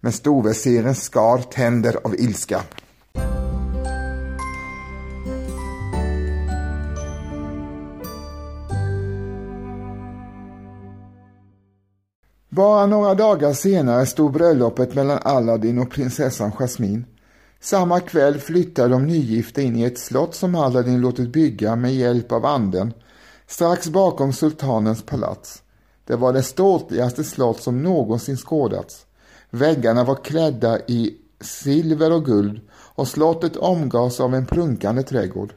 men 0.00 0.12
storvesiren 0.12 0.94
skar 0.94 1.38
tänder 1.38 1.98
av 2.04 2.14
ilska. 2.14 2.62
Bara 12.54 12.86
några 12.86 13.14
dagar 13.14 13.52
senare 13.52 14.06
stod 14.06 14.32
bröllopet 14.32 14.94
mellan 14.94 15.18
Aladdin 15.22 15.78
och 15.78 15.90
prinsessan 15.90 16.52
Jasmine. 16.52 17.04
Samma 17.60 18.00
kväll 18.00 18.38
flyttade 18.38 18.88
de 18.88 19.06
nygifta 19.06 19.62
in 19.62 19.76
i 19.76 19.82
ett 19.82 19.98
slott 19.98 20.34
som 20.34 20.54
Aladdin 20.54 21.00
låtit 21.00 21.32
bygga 21.32 21.76
med 21.76 21.94
hjälp 21.94 22.32
av 22.32 22.46
anden, 22.46 22.92
strax 23.46 23.88
bakom 23.88 24.32
sultanens 24.32 25.02
palats. 25.02 25.62
Det 26.04 26.16
var 26.16 26.32
det 26.32 26.42
ståtligaste 26.42 27.24
slott 27.24 27.62
som 27.62 27.82
någonsin 27.82 28.36
skådats. 28.36 29.06
Väggarna 29.50 30.04
var 30.04 30.24
klädda 30.24 30.78
i 30.78 31.14
silver 31.40 32.12
och 32.12 32.24
guld 32.24 32.60
och 32.70 33.08
slottet 33.08 33.56
omgavs 33.56 34.20
av 34.20 34.34
en 34.34 34.46
prunkande 34.46 35.02
trädgård. 35.02 35.52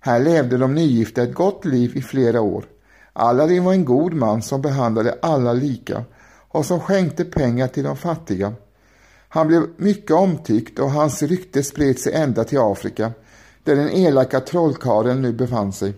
Här 0.00 0.20
levde 0.20 0.56
de 0.56 0.74
nygifta 0.74 1.22
ett 1.22 1.34
gott 1.34 1.64
liv 1.64 1.96
i 1.96 2.02
flera 2.02 2.40
år. 2.40 2.64
Aladdin 3.12 3.64
var 3.64 3.72
en 3.72 3.84
god 3.84 4.14
man 4.14 4.42
som 4.42 4.62
behandlade 4.62 5.18
alla 5.22 5.52
lika 5.52 6.04
och 6.56 6.66
som 6.66 6.80
skänkte 6.80 7.24
pengar 7.24 7.68
till 7.68 7.84
de 7.84 7.96
fattiga. 7.96 8.52
Han 9.28 9.48
blev 9.48 9.66
mycket 9.76 10.10
omtyckt 10.10 10.78
och 10.78 10.90
hans 10.90 11.22
rykte 11.22 11.62
spred 11.62 11.98
sig 11.98 12.12
ända 12.14 12.44
till 12.44 12.58
Afrika, 12.58 13.12
där 13.64 13.76
den 13.76 13.90
elaka 13.90 14.40
trollkarlen 14.40 15.22
nu 15.22 15.32
befann 15.32 15.72
sig. 15.72 15.94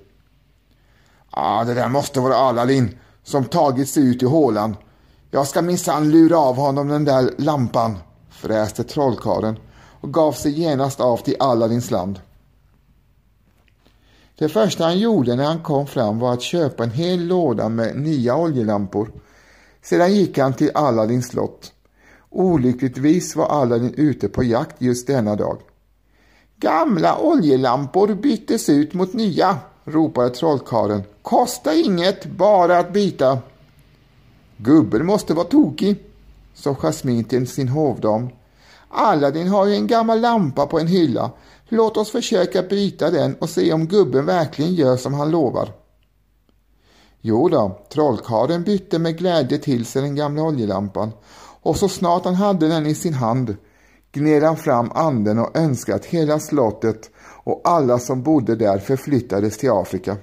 Ah, 1.30 1.64
det 1.64 1.74
där 1.74 1.88
måste 1.88 2.20
vara 2.20 2.36
Aladdin 2.36 2.98
som 3.22 3.44
tagit 3.44 3.88
sig 3.88 4.06
ut 4.06 4.22
i 4.22 4.26
hålan. 4.26 4.76
Jag 5.30 5.46
ska 5.46 5.62
minsann 5.62 6.10
lura 6.10 6.38
av 6.38 6.56
honom 6.56 6.88
den 6.88 7.04
där 7.04 7.30
lampan, 7.38 7.98
fräste 8.30 8.84
trollkarlen 8.84 9.58
och 10.00 10.14
gav 10.14 10.32
sig 10.32 10.60
genast 10.60 11.00
av 11.00 11.16
till 11.16 11.36
Aladdins 11.40 11.90
land. 11.90 12.20
Det 14.38 14.48
första 14.48 14.84
han 14.84 14.98
gjorde 14.98 15.36
när 15.36 15.44
han 15.44 15.62
kom 15.62 15.86
fram 15.86 16.18
var 16.18 16.32
att 16.32 16.42
köpa 16.42 16.84
en 16.84 16.90
hel 16.90 17.26
låda 17.26 17.68
med 17.68 17.96
nya 17.96 18.36
oljelampor 18.36 19.12
sedan 19.82 20.14
gick 20.14 20.38
han 20.38 20.54
till 20.54 20.70
Aladdins 20.74 21.28
slott. 21.28 21.72
Olyckligtvis 22.30 23.36
var 23.36 23.46
Aladdin 23.46 23.94
ute 23.96 24.28
på 24.28 24.42
jakt 24.42 24.76
just 24.78 25.06
denna 25.06 25.36
dag. 25.36 25.58
Gamla 26.56 27.18
oljelampor 27.18 28.14
byttes 28.14 28.68
ut 28.68 28.94
mot 28.94 29.12
nya, 29.12 29.58
ropade 29.84 30.30
trollkarlen. 30.30 31.02
Kosta 31.22 31.74
inget, 31.74 32.26
bara 32.26 32.78
att 32.78 32.92
byta. 32.92 33.38
Gubben 34.56 35.06
måste 35.06 35.34
vara 35.34 35.46
tokig, 35.46 35.96
sa 36.54 36.74
Jasmin 36.74 37.24
till 37.24 37.46
sin 37.46 37.68
hovdam. 37.68 38.28
Aladdin 38.88 39.48
har 39.48 39.66
ju 39.66 39.74
en 39.74 39.86
gammal 39.86 40.20
lampa 40.20 40.66
på 40.66 40.80
en 40.80 40.86
hylla. 40.86 41.30
Låt 41.68 41.96
oss 41.96 42.10
försöka 42.10 42.62
byta 42.62 43.10
den 43.10 43.34
och 43.34 43.50
se 43.50 43.72
om 43.72 43.86
gubben 43.86 44.26
verkligen 44.26 44.74
gör 44.74 44.96
som 44.96 45.14
han 45.14 45.30
lovar. 45.30 45.72
Jo 47.20 47.48
då, 47.48 47.78
trollkarlen 47.92 48.62
bytte 48.62 48.98
med 48.98 49.18
glädje 49.18 49.58
till 49.58 49.86
sig 49.86 50.02
den 50.02 50.14
gamla 50.14 50.42
oljelampan 50.42 51.12
och 51.62 51.76
så 51.76 51.88
snart 51.88 52.24
han 52.24 52.34
hade 52.34 52.68
den 52.68 52.86
i 52.86 52.94
sin 52.94 53.14
hand 53.14 53.56
gned 54.12 54.42
han 54.42 54.56
fram 54.56 54.90
anden 54.94 55.38
och 55.38 55.56
önskade 55.56 55.96
att 55.96 56.04
hela 56.04 56.38
slottet 56.38 57.10
och 57.44 57.60
alla 57.64 57.98
som 57.98 58.22
bodde 58.22 58.56
där 58.56 58.78
förflyttades 58.78 59.58
till 59.58 59.70
Afrika. 59.70 60.16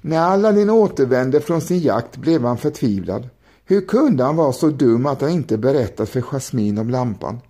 När 0.00 0.18
Aladdin 0.18 0.70
återvände 0.70 1.40
från 1.40 1.60
sin 1.60 1.80
jakt 1.80 2.16
blev 2.16 2.44
han 2.44 2.58
förtvivlad. 2.58 3.28
Hur 3.70 3.80
kunde 3.80 4.24
han 4.24 4.36
vara 4.36 4.52
så 4.52 4.68
dum 4.68 5.06
att 5.06 5.20
han 5.20 5.30
inte 5.30 5.58
berättat 5.58 6.08
för 6.08 6.20
Jasmin 6.20 6.78
om 6.78 6.90
lampan? 6.90 7.40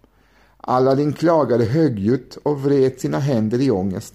Aladdin 0.56 1.12
klagade 1.12 1.64
högljutt 1.64 2.38
och 2.42 2.62
vred 2.62 3.00
sina 3.00 3.18
händer 3.18 3.60
i 3.60 3.70
ångest. 3.70 4.14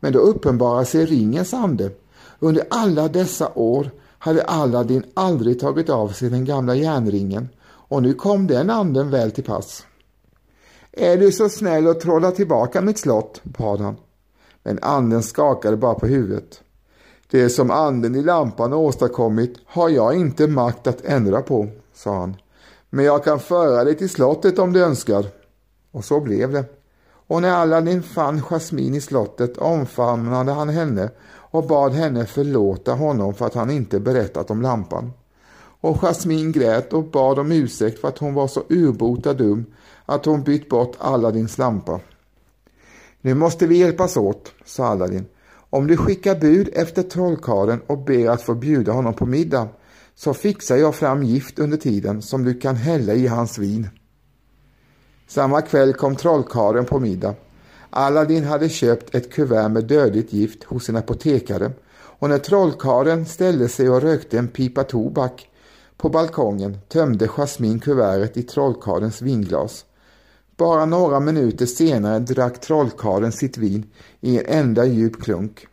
Men 0.00 0.12
då 0.12 0.18
uppenbarade 0.18 0.86
sig 0.86 1.06
ringens 1.06 1.54
ande. 1.54 1.90
Under 2.38 2.64
alla 2.70 3.08
dessa 3.08 3.52
år 3.54 3.90
hade 4.18 4.42
Aladdin 4.42 5.02
aldrig 5.14 5.60
tagit 5.60 5.90
av 5.90 6.08
sig 6.08 6.30
den 6.30 6.44
gamla 6.44 6.74
järnringen 6.74 7.48
och 7.64 8.02
nu 8.02 8.14
kom 8.14 8.46
den 8.46 8.70
anden 8.70 9.10
väl 9.10 9.30
till 9.30 9.44
pass. 9.44 9.86
Är 10.92 11.16
du 11.16 11.32
så 11.32 11.48
snäll 11.48 11.86
och 11.86 12.00
trolla 12.00 12.30
tillbaka 12.30 12.80
mitt 12.80 12.98
slott, 12.98 13.40
bad 13.42 13.80
han. 13.80 13.96
Men 14.62 14.78
anden 14.82 15.22
skakade 15.22 15.76
bara 15.76 15.94
på 15.94 16.06
huvudet. 16.06 16.60
Det 17.34 17.50
som 17.50 17.70
anden 17.70 18.14
i 18.14 18.22
lampan 18.22 18.72
åstadkommit 18.72 19.58
har 19.66 19.88
jag 19.88 20.14
inte 20.14 20.46
makt 20.46 20.86
att 20.86 21.04
ändra 21.04 21.42
på, 21.42 21.68
sa 21.94 22.18
han. 22.18 22.36
Men 22.90 23.04
jag 23.04 23.24
kan 23.24 23.40
föra 23.40 23.84
dig 23.84 23.94
till 23.94 24.08
slottet 24.08 24.58
om 24.58 24.72
du 24.72 24.84
önskar. 24.84 25.26
Och 25.90 26.04
så 26.04 26.20
blev 26.20 26.52
det. 26.52 26.64
Och 27.26 27.42
när 27.42 27.50
Aladdin 27.50 28.02
fann 28.02 28.42
Jasmin 28.42 28.94
i 28.94 29.00
slottet 29.00 29.58
omfamnade 29.58 30.52
han 30.52 30.68
henne 30.68 31.10
och 31.26 31.66
bad 31.66 31.92
henne 31.92 32.26
förlåta 32.26 32.92
honom 32.92 33.34
för 33.34 33.46
att 33.46 33.54
han 33.54 33.70
inte 33.70 34.00
berättat 34.00 34.50
om 34.50 34.62
lampan. 34.62 35.12
Och 35.80 35.96
Jasmin 35.96 36.52
grät 36.52 36.92
och 36.92 37.04
bad 37.04 37.38
om 37.38 37.52
ursäkt 37.52 38.00
för 38.00 38.08
att 38.08 38.18
hon 38.18 38.34
var 38.34 38.48
så 38.48 38.62
urbota 38.68 39.32
dum 39.32 39.64
att 40.06 40.24
hon 40.24 40.42
bytt 40.42 40.68
bort 40.68 40.96
Aladdins 40.98 41.58
lampa. 41.58 42.00
Nu 43.20 43.34
måste 43.34 43.66
vi 43.66 43.76
hjälpas 43.76 44.16
åt, 44.16 44.52
sa 44.64 44.86
Aladdin. 44.86 45.26
Om 45.74 45.86
du 45.86 45.96
skickar 45.96 46.34
bud 46.34 46.68
efter 46.72 47.02
trollkaren 47.02 47.80
och 47.86 47.98
ber 47.98 48.28
att 48.28 48.42
få 48.42 48.54
bjuda 48.54 48.92
honom 48.92 49.14
på 49.14 49.26
middag 49.26 49.68
så 50.14 50.34
fixar 50.34 50.76
jag 50.76 50.94
fram 50.94 51.22
gift 51.22 51.58
under 51.58 51.76
tiden 51.76 52.22
som 52.22 52.44
du 52.44 52.54
kan 52.54 52.76
hälla 52.76 53.14
i 53.14 53.26
hans 53.26 53.58
vin. 53.58 53.88
Samma 55.26 55.62
kväll 55.62 55.92
kom 55.92 56.16
trollkaren 56.16 56.84
på 56.84 57.00
middag. 57.00 57.34
Aladdin 57.90 58.44
hade 58.44 58.68
köpt 58.68 59.14
ett 59.14 59.32
kuvert 59.32 59.68
med 59.68 59.84
dödligt 59.84 60.32
gift 60.32 60.64
hos 60.64 60.88
en 60.88 60.96
apotekare 60.96 61.72
och 61.94 62.28
när 62.28 62.38
trollkaren 62.38 63.26
ställde 63.26 63.68
sig 63.68 63.90
och 63.90 64.02
rökte 64.02 64.38
en 64.38 64.48
pipa 64.48 64.84
tobak 64.84 65.48
på 65.96 66.08
balkongen 66.08 66.78
tömde 66.88 67.28
Jasmin 67.28 67.80
kuvertet 67.80 68.36
i 68.36 68.42
trollkarlens 68.42 69.22
vinglas. 69.22 69.84
Bara 70.56 70.86
några 70.86 71.20
minuter 71.20 71.66
senare 71.66 72.18
drack 72.18 72.60
trollkarlen 72.60 73.32
sitt 73.32 73.58
vin 73.58 73.90
i 74.20 74.38
en 74.38 74.46
enda 74.46 74.84
djup 74.84 75.22
klunk. 75.22 75.66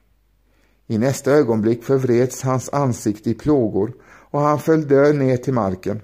I 0.87 0.97
nästa 0.97 1.31
ögonblick 1.31 1.83
förvreds 1.83 2.41
hans 2.41 2.69
ansikte 2.69 3.29
i 3.29 3.33
plågor 3.33 3.93
och 4.03 4.39
han 4.39 4.59
föll 4.59 4.87
död 4.87 5.15
ner 5.15 5.37
till 5.37 5.53
marken. 5.53 6.01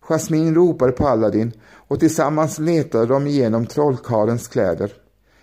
Jasmin 0.00 0.54
ropade 0.54 0.92
på 0.92 1.08
Aladdin 1.08 1.52
och 1.72 2.00
tillsammans 2.00 2.58
letade 2.58 3.06
de 3.06 3.26
igenom 3.26 3.66
trollkarlens 3.66 4.48
kläder. 4.48 4.92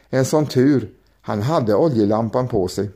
En 0.09 0.25
sån 0.25 0.45
tur, 0.45 0.89
han 1.21 1.41
hade 1.41 1.75
oljelampan 1.75 2.47
på 2.47 2.67
sig. 2.67 2.89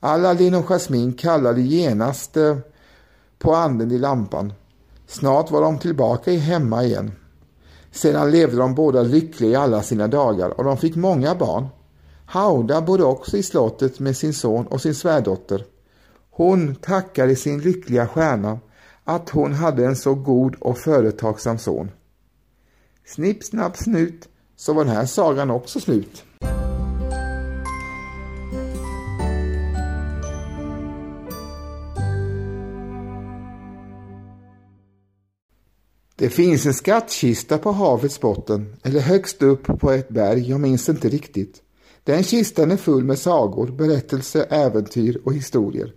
Aladdin 0.00 0.54
och 0.54 0.64
Jasmin 0.70 1.12
kallade 1.12 1.60
genast 1.60 2.36
eh, 2.36 2.56
på 3.38 3.54
anden 3.54 3.90
i 3.90 3.98
lampan. 3.98 4.52
Snart 5.06 5.50
var 5.50 5.62
de 5.62 5.78
tillbaka 5.78 6.32
i 6.32 6.36
hemma 6.36 6.84
igen. 6.84 7.12
Sedan 7.92 8.30
levde 8.30 8.56
de 8.56 8.74
båda 8.74 9.02
lyckliga 9.02 9.50
i 9.50 9.54
alla 9.54 9.82
sina 9.82 10.08
dagar 10.08 10.48
och 10.50 10.64
de 10.64 10.76
fick 10.76 10.96
många 10.96 11.34
barn. 11.34 11.66
Hauda 12.26 12.80
bodde 12.80 13.04
också 13.04 13.36
i 13.36 13.42
slottet 13.42 14.00
med 14.00 14.16
sin 14.16 14.34
son 14.34 14.66
och 14.66 14.80
sin 14.80 14.94
svärdotter. 14.94 15.64
Hon 16.30 16.74
tackade 16.74 17.36
sin 17.36 17.60
lyckliga 17.60 18.06
stjärna 18.06 18.58
att 19.04 19.30
hon 19.30 19.52
hade 19.52 19.86
en 19.86 19.96
så 19.96 20.14
god 20.14 20.54
och 20.54 20.78
företagsam 20.78 21.58
son. 21.58 21.90
Snipp, 23.06 23.44
snapp, 23.44 23.76
snut 23.76 24.28
så 24.56 24.72
var 24.72 24.84
den 24.84 24.94
här 24.94 25.06
sagan 25.06 25.50
också 25.50 25.80
slut. 25.80 26.24
Det 36.22 36.30
finns 36.30 36.66
en 36.66 36.74
skattkista 36.74 37.58
på 37.58 37.72
havets 37.72 38.20
botten, 38.20 38.76
eller 38.82 39.00
högst 39.00 39.42
upp 39.42 39.66
på 39.80 39.90
ett 39.90 40.08
berg, 40.08 40.50
jag 40.50 40.60
minns 40.60 40.88
inte 40.88 41.08
riktigt. 41.08 41.62
Den 42.04 42.22
kistan 42.22 42.70
är 42.70 42.76
full 42.76 43.04
med 43.04 43.18
sagor, 43.18 43.66
berättelser, 43.66 44.46
äventyr 44.50 45.20
och 45.24 45.34
historier. 45.34 45.92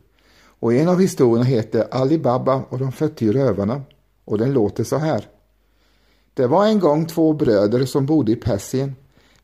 Och 0.59 0.73
en 0.73 0.87
av 0.87 0.99
historierna 0.99 1.45
heter 1.45 1.87
Ali 1.91 2.19
Baba 2.19 2.63
och 2.69 2.79
de 2.79 2.91
40 2.91 3.31
rövarna. 3.31 3.81
Och 4.25 4.37
den 4.37 4.53
låter 4.53 4.83
så 4.83 4.97
här. 4.97 5.27
Det 6.33 6.47
var 6.47 6.65
en 6.65 6.79
gång 6.79 7.05
två 7.05 7.33
bröder 7.33 7.85
som 7.85 8.05
bodde 8.05 8.31
i 8.31 8.35
Persien. 8.35 8.95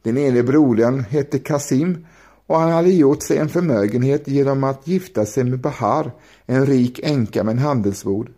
Den 0.02 0.18
ene 0.18 0.44
brodern 0.44 1.00
hette 1.00 1.40
Kasim 1.40 2.06
och 2.48 2.60
han 2.60 2.72
hade 2.72 2.92
gjort 2.92 3.24
sig 3.24 3.38
en 3.38 3.50
förmögenhet 3.50 4.28
genom 4.28 4.64
att 4.64 4.88
gifta 4.88 5.26
sig 5.26 5.44
med 5.44 5.60
Bahar, 5.60 6.12
en 6.46 6.66
rik 6.66 7.00
änka 7.04 7.44
med 7.44 7.52
en 7.52 7.60
handelsbod. 7.60 8.30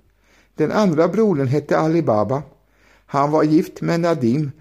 Den 0.56 0.72
andra 0.72 1.08
brodern 1.08 1.48
hette 1.48 1.78
Ali 1.78 2.02
Baba. 2.02 2.44
Han 3.06 3.32
var 3.32 3.44
gift 3.44 3.82
med 3.82 4.00
Nadim, 4.00 4.52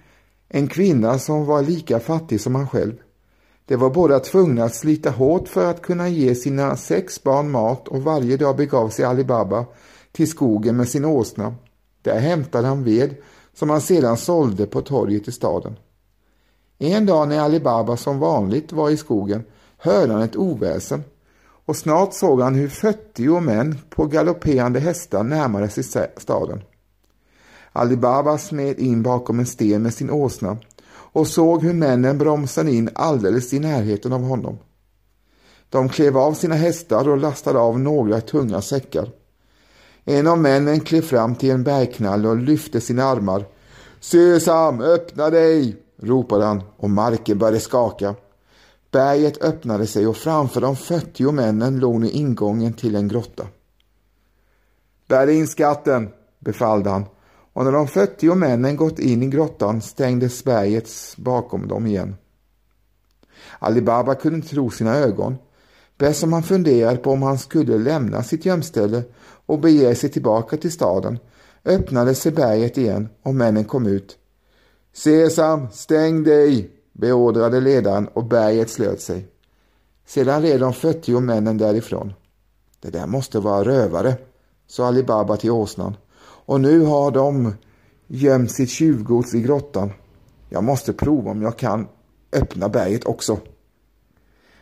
en 0.49 0.69
kvinna 0.69 1.19
som 1.19 1.47
var 1.47 1.63
lika 1.63 2.01
fattig 2.01 2.41
som 2.41 2.55
han 2.55 2.69
själv. 2.69 2.95
De 3.67 3.77
var 3.77 3.91
båda 3.91 4.21
tvungna 4.21 4.65
att 4.65 4.75
slita 4.75 5.11
hårt 5.11 5.49
för 5.49 5.71
att 5.71 5.83
kunna 5.83 6.09
ge 6.09 6.35
sina 6.35 6.77
sex 6.77 7.23
barn 7.23 7.51
mat 7.51 7.89
och 7.89 8.03
varje 8.03 8.37
dag 8.37 8.57
begav 8.57 8.89
sig 8.89 9.05
Ali 9.05 9.25
Baba 9.25 9.65
till 10.13 10.31
skogen 10.31 10.77
med 10.77 10.89
sin 10.89 11.05
åsna. 11.05 11.55
Där 12.03 12.21
hämtade 12.21 12.69
han 12.69 12.85
ved 12.85 13.15
som 13.55 13.71
han 13.71 13.81
sedan 13.81 14.17
sålde 14.17 14.67
på 14.67 14.81
torget 14.81 15.29
i 15.29 15.33
staden. 15.33 15.77
En 16.79 17.07
dag 17.07 17.29
när 17.29 17.41
Ali 17.41 17.61
Baba 17.61 17.97
som 17.97 18.19
vanligt 18.19 18.73
var 18.73 18.91
i 18.91 18.97
skogen 18.97 19.45
hörde 19.77 20.13
han 20.13 20.23
ett 20.23 20.37
oväsen 20.37 21.05
och 21.67 21.77
snart 21.77 22.15
såg 22.15 22.41
han 22.41 22.55
hur 22.55 22.69
40 22.69 23.41
män 23.41 23.79
på 23.91 24.07
galopperande 24.07 24.81
hästar 24.81 25.23
närmade 25.23 25.69
sig 25.69 26.09
staden. 26.17 26.63
Ali 27.73 27.97
Baba 27.97 28.39
smed 28.39 28.79
in 28.79 29.03
bakom 29.03 29.39
en 29.39 29.47
sten 29.47 29.83
med 29.83 29.95
sin 29.95 30.11
åsna 30.11 30.57
och 30.93 31.27
såg 31.27 31.63
hur 31.63 31.73
männen 31.73 32.19
bromsade 32.19 32.73
in 32.73 32.91
alldeles 32.95 33.53
i 33.53 33.59
närheten 33.59 34.13
av 34.13 34.23
honom. 34.23 34.59
De 35.69 35.89
klev 35.89 36.19
av 36.19 36.33
sina 36.33 36.55
hästar 36.55 37.09
och 37.09 37.19
lastade 37.19 37.59
av 37.59 37.81
några 37.81 38.21
tunga 38.21 38.63
säckar. 38.63 39.09
En 40.05 40.27
av 40.27 40.39
männen 40.39 40.81
klev 40.81 41.03
fram 41.03 41.35
till 41.35 41.51
en 41.51 41.65
bergknalle 41.65 42.29
och 42.29 42.37
lyfte 42.37 42.81
sina 42.81 43.05
armar. 43.05 43.45
Sesam, 44.01 44.81
öppna 44.81 45.31
dig! 45.31 45.77
ropade 46.03 46.45
han 46.45 46.63
och 46.77 46.91
marken 46.91 47.39
började 47.39 47.61
skaka. 47.61 48.15
Berget 48.93 49.43
öppnade 49.43 49.87
sig 49.87 50.07
och 50.07 50.17
framför 50.17 50.61
de 50.61 50.77
40 50.77 51.33
männen 51.33 51.79
låg 51.79 52.01
nu 52.01 52.11
ingången 52.11 52.73
till 52.73 52.95
en 52.95 53.09
grotta. 53.09 53.47
Bär 55.09 55.27
in 55.27 55.47
skatten, 55.47 56.09
befallde 56.39 56.91
han 56.91 57.05
och 57.53 57.65
när 57.65 57.73
de 57.73 57.89
40 57.89 58.35
männen 58.35 58.77
gått 58.77 58.99
in 58.99 59.23
i 59.23 59.27
grottan 59.27 59.81
stängdes 59.81 60.45
berget 60.45 60.89
bakom 61.17 61.69
dem 61.69 61.87
igen. 61.87 62.17
Ali 63.59 63.83
Baba 63.83 64.15
kunde 64.15 64.37
inte 64.37 64.49
tro 64.49 64.71
sina 64.71 64.95
ögon. 64.95 65.37
Bäst 65.99 66.21
som 66.21 66.33
han 66.33 66.43
funderade 66.43 66.97
på 66.97 67.11
om 67.11 67.23
han 67.23 67.39
skulle 67.39 67.79
lämna 67.79 68.23
sitt 68.23 68.45
gömställe 68.45 69.03
och 69.47 69.61
bege 69.61 69.95
sig 69.95 70.11
tillbaka 70.11 70.57
till 70.57 70.73
staden 70.73 71.19
öppnade 71.65 72.15
sig 72.15 72.33
berget 72.33 72.79
igen 72.79 73.09
och 73.23 73.35
männen 73.35 73.65
kom 73.65 73.87
ut. 73.87 74.19
Sesam, 74.95 75.69
stäng 75.73 76.25
dig, 76.25 76.71
beordrade 76.93 77.61
ledaren 77.61 78.09
och 78.09 78.25
berget 78.25 78.71
slöt 78.71 79.01
sig. 79.01 79.27
Sedan 80.07 80.43
red 80.43 80.61
de 80.61 80.73
40 80.73 81.21
männen 81.21 81.59
därifrån. 81.59 82.13
Det 82.81 82.91
där 82.91 83.07
måste 83.07 83.39
vara 83.39 83.65
rövare, 83.65 84.15
sa 84.67 84.87
Ali 84.87 85.03
Baba 85.03 85.37
till 85.37 85.51
åsnan 85.51 85.97
och 86.45 86.61
nu 86.61 86.81
har 86.81 87.11
de 87.11 87.55
gömt 88.07 88.53
sitt 88.53 88.71
tjuvgods 88.71 89.35
i 89.35 89.41
grottan. 89.41 89.93
Jag 90.49 90.65
måste 90.65 90.93
prova 90.93 91.31
om 91.31 91.43
jag 91.43 91.59
kan 91.59 91.89
öppna 92.33 92.69
berget 92.69 93.05
också. 93.05 93.39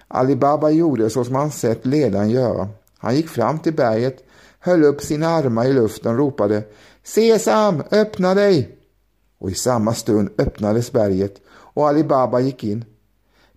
Ali 0.09 0.37
Baba 0.37 0.71
gjorde 0.71 1.11
så 1.11 1.25
som 1.25 1.35
han 1.35 1.51
sett 1.51 1.87
ledaren 1.87 2.31
göra. 2.31 2.69
Han 2.99 3.17
gick 3.17 3.29
fram 3.29 3.59
till 3.59 3.75
berget, 3.75 4.25
höll 4.59 4.85
upp 4.85 5.03
sina 5.03 5.29
armar 5.29 5.65
i 5.65 5.73
luften 5.73 6.13
och 6.13 6.19
ropade 6.19 6.63
Sesam, 7.03 7.83
öppna 7.91 8.35
dig! 8.35 8.77
Och 9.39 9.51
i 9.51 9.55
samma 9.55 9.95
stund 9.95 10.31
öppnades 10.39 10.93
berget 10.93 11.41
och 11.75 11.89
Ali 11.89 12.05
Baba 12.05 12.41
gick 12.41 12.65
in. 12.65 12.85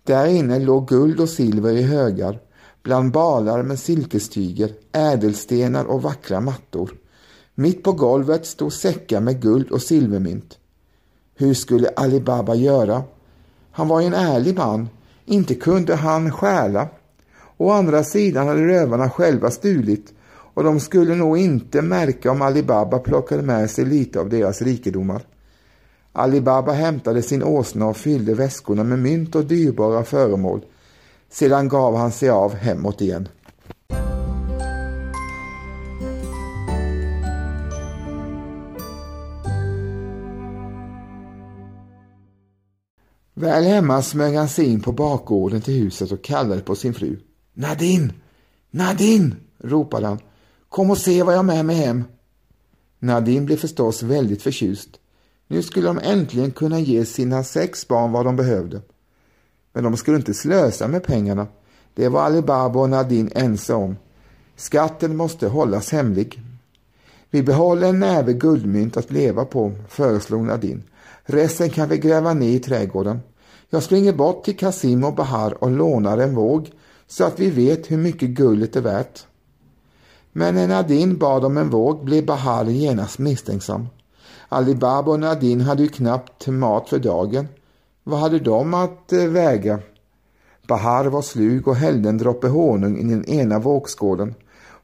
Där 0.02 0.26
inne 0.26 0.58
låg 0.58 0.88
guld 0.88 1.20
och 1.20 1.28
silver 1.28 1.72
i 1.72 1.82
högar, 1.82 2.40
bland 2.82 3.12
balar 3.12 3.62
med 3.62 3.78
silkestyger, 3.78 4.72
ädelstenar 4.92 5.84
och 5.84 6.02
vackra 6.02 6.40
mattor. 6.40 6.94
Mitt 7.54 7.82
på 7.82 7.92
golvet 7.92 8.46
stod 8.46 8.72
säckar 8.72 9.20
med 9.20 9.42
guld 9.42 9.70
och 9.70 9.82
silvermynt. 9.82 10.58
Hur 11.34 11.54
skulle 11.54 11.88
Ali 11.88 12.20
Baba 12.20 12.54
göra? 12.54 13.02
Han 13.70 13.88
var 13.88 14.00
ju 14.00 14.06
en 14.06 14.14
ärlig 14.14 14.56
man. 14.56 14.88
Inte 15.24 15.54
kunde 15.54 15.94
han 15.94 16.32
stjäla. 16.32 16.88
Å 17.56 17.70
andra 17.70 18.04
sidan 18.04 18.48
hade 18.48 18.66
rövarna 18.66 19.10
själva 19.10 19.50
stulit 19.50 20.12
och 20.54 20.64
de 20.64 20.80
skulle 20.80 21.14
nog 21.14 21.38
inte 21.38 21.82
märka 21.82 22.30
om 22.30 22.42
Ali 22.42 22.62
Baba 22.62 22.98
plockade 22.98 23.42
med 23.42 23.70
sig 23.70 23.84
lite 23.84 24.20
av 24.20 24.28
deras 24.28 24.62
rikedomar. 24.62 25.22
Ali 26.16 26.40
Baba 26.40 26.72
hämtade 26.72 27.22
sin 27.22 27.42
åsna 27.42 27.86
och 27.86 27.96
fyllde 27.96 28.34
väskorna 28.34 28.84
med 28.84 28.98
mynt 28.98 29.34
och 29.34 29.44
dyrbara 29.44 30.04
föremål. 30.04 30.64
Sedan 31.30 31.68
gav 31.68 31.96
han 31.96 32.12
sig 32.12 32.30
av 32.30 32.54
hemåt 32.54 33.00
igen. 33.00 33.28
Väl 43.34 43.64
hemma 43.64 44.02
smög 44.02 44.34
han 44.34 44.48
sig 44.48 44.66
in 44.66 44.80
på 44.80 44.92
bakgården 44.92 45.60
till 45.60 45.74
huset 45.74 46.12
och 46.12 46.24
kallade 46.24 46.60
på 46.60 46.74
sin 46.74 46.94
fru. 46.94 47.18
Nadine! 47.54 48.12
Nadine! 48.70 49.36
ropade 49.58 50.06
han. 50.06 50.18
Kom 50.68 50.90
och 50.90 50.98
se 50.98 51.22
vad 51.22 51.34
jag 51.34 51.38
har 51.38 51.44
med 51.44 51.64
mig 51.64 51.76
hem. 51.76 52.04
Nadine 52.98 53.46
blev 53.46 53.56
förstås 53.56 54.02
väldigt 54.02 54.42
förtjust. 54.42 54.90
Nu 55.48 55.62
skulle 55.62 55.86
de 55.86 55.98
äntligen 56.02 56.50
kunna 56.50 56.80
ge 56.80 57.04
sina 57.04 57.44
sex 57.44 57.88
barn 57.88 58.12
vad 58.12 58.24
de 58.24 58.36
behövde. 58.36 58.82
Men 59.72 59.84
de 59.84 59.96
skulle 59.96 60.16
inte 60.16 60.34
slösa 60.34 60.88
med 60.88 61.04
pengarna. 61.04 61.46
Det 61.94 62.08
var 62.08 62.22
Alibaba 62.22 62.80
och 62.80 62.90
Nadine 62.90 63.30
ense 63.34 63.74
om. 63.74 63.96
Skatten 64.56 65.16
måste 65.16 65.48
hållas 65.48 65.92
hemlig. 65.92 66.42
Vi 67.30 67.42
behåller 67.42 67.88
en 67.88 68.00
näve 68.00 68.32
guldmynt 68.32 68.96
att 68.96 69.10
leva 69.10 69.44
på, 69.44 69.72
föreslog 69.88 70.44
Nadine. 70.44 70.82
Resten 71.22 71.70
kan 71.70 71.88
vi 71.88 71.98
gräva 71.98 72.34
ner 72.34 72.50
i 72.50 72.58
trädgården. 72.58 73.20
Jag 73.70 73.82
springer 73.82 74.12
bort 74.12 74.44
till 74.44 74.56
Kasim 74.56 75.04
och 75.04 75.14
Bahar 75.14 75.64
och 75.64 75.70
lånar 75.70 76.18
en 76.18 76.34
våg 76.34 76.70
så 77.06 77.24
att 77.24 77.40
vi 77.40 77.50
vet 77.50 77.90
hur 77.90 77.96
mycket 77.96 78.28
guldet 78.28 78.76
är 78.76 78.80
värt. 78.80 79.26
Men 80.32 80.54
när 80.54 80.68
Nadine 80.68 81.18
bad 81.18 81.44
om 81.44 81.56
en 81.56 81.70
våg 81.70 82.04
blev 82.04 82.26
Bahar 82.26 82.64
genast 82.64 83.18
misstänksam. 83.18 83.86
Ali 84.48 84.74
Baba 84.74 85.12
och 85.12 85.20
Nadine 85.20 85.60
hade 85.60 85.82
ju 85.82 85.88
knappt 85.88 86.46
mat 86.46 86.88
för 86.88 86.98
dagen. 86.98 87.48
Vad 88.04 88.20
hade 88.20 88.38
de 88.38 88.74
att 88.74 89.12
eh, 89.12 89.24
väga? 89.24 89.78
Bahar 90.66 91.04
var 91.04 91.22
slug 91.22 91.68
och 91.68 91.76
hällde 91.76 92.08
en 92.08 92.18
droppe 92.18 92.48
honung 92.48 92.98
i 92.98 93.02
den 93.02 93.24
ena 93.24 93.58
vågskålen. 93.58 94.34